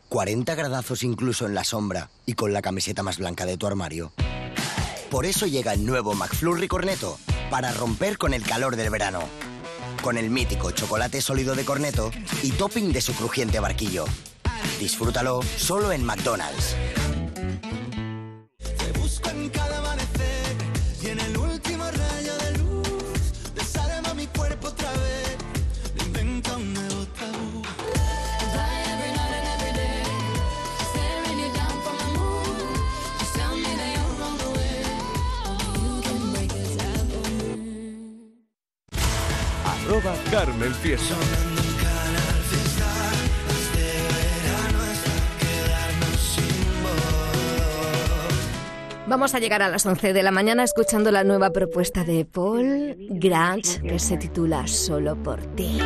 ¿40 0.09 0.57
gradazos 0.57 1.03
incluso 1.03 1.45
en 1.45 1.55
la 1.55 1.63
sombra 1.63 2.09
y 2.25 2.33
con 2.33 2.55
la 2.55 2.63
camiseta 2.63 3.03
más 3.03 3.19
blanca 3.19 3.45
de 3.45 3.59
tu 3.59 3.67
armario? 3.67 4.15
Por 5.11 5.27
eso 5.27 5.47
llega 5.47 5.75
el 5.75 5.85
nuevo 5.85 6.15
McFlurry 6.15 6.69
Corneto, 6.69 7.19
para 7.51 7.71
romper 7.73 8.17
con 8.17 8.33
el 8.33 8.43
calor 8.45 8.77
del 8.77 8.89
verano. 8.89 9.21
Con 10.03 10.17
el 10.17 10.31
mítico 10.31 10.71
chocolate 10.71 11.21
sólido 11.21 11.55
de 11.55 11.67
Corneto 11.67 12.11
y 12.43 12.53
topping 12.53 12.95
de 12.95 13.03
su 13.03 13.13
crujiente 13.15 13.61
barquillo. 13.61 14.07
Disfrútalo 14.81 15.43
solo 15.43 15.93
en 15.93 16.03
McDonald's. 16.03 16.75
Cada 19.51 19.79
amanecer 19.79 20.57
y 21.03 21.09
en 21.09 21.21
el 21.21 21.37
último 21.37 21.85
rayo 21.85 22.37
de 22.39 22.59
luz 22.59 23.53
desarma 23.55 24.15
mi 24.15 24.27
cuerpo 24.29 24.69
otra 24.69 24.91
vez, 24.93 25.37
inventa 26.07 26.57
un 26.57 26.75
nuevo 26.75 27.07
tabú. 27.19 27.63
Arroba 39.65 40.15
Carmen. 40.31 41.62
Vamos 49.13 49.35
a 49.35 49.41
llegar 49.41 49.61
a 49.61 49.69
las 49.69 49.85
11 49.85 50.15
de 50.15 50.23
la 50.23 50.31
mañana 50.31 50.65
escuchando 50.65 51.11
la 51.11 51.23
nueva 51.23 51.51
propuesta 51.51 52.03
de 52.03 52.25
Paul 52.25 52.97
Grange 53.11 53.83
que 53.83 53.99
se 53.99 54.17
titula 54.17 54.67
Solo 54.67 55.23
por 55.23 55.39
ti. 55.55 55.79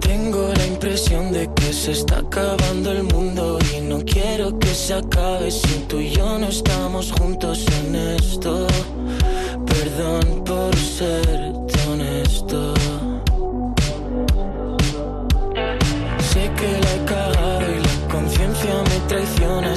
Tengo 0.00 0.52
la 0.56 0.66
impresión 0.66 1.30
de 1.30 1.48
que 1.54 1.72
se 1.72 1.92
está 1.92 2.18
acabando 2.18 2.90
el 2.90 3.04
mundo 3.04 3.60
y 3.78 3.80
no 3.82 4.00
quiero 4.04 4.58
que 4.58 4.74
se 4.74 4.94
acabe 4.94 5.52
si 5.52 5.84
tú 5.86 6.00
y 6.00 6.10
yo 6.10 6.36
no 6.36 6.48
estamos 6.48 7.12
juntos 7.12 7.64
en 7.84 7.94
esto. 7.94 8.66
Perdón 9.84 10.44
por 10.46 10.74
serte 10.74 11.78
honesto. 11.90 12.72
Sé 16.20 16.50
que 16.56 16.70
la 16.82 16.94
he 16.94 17.04
cagado 17.04 17.70
y 17.70 17.80
la 17.82 18.08
conciencia 18.10 18.82
me 18.88 18.98
traiciona. 19.08 19.76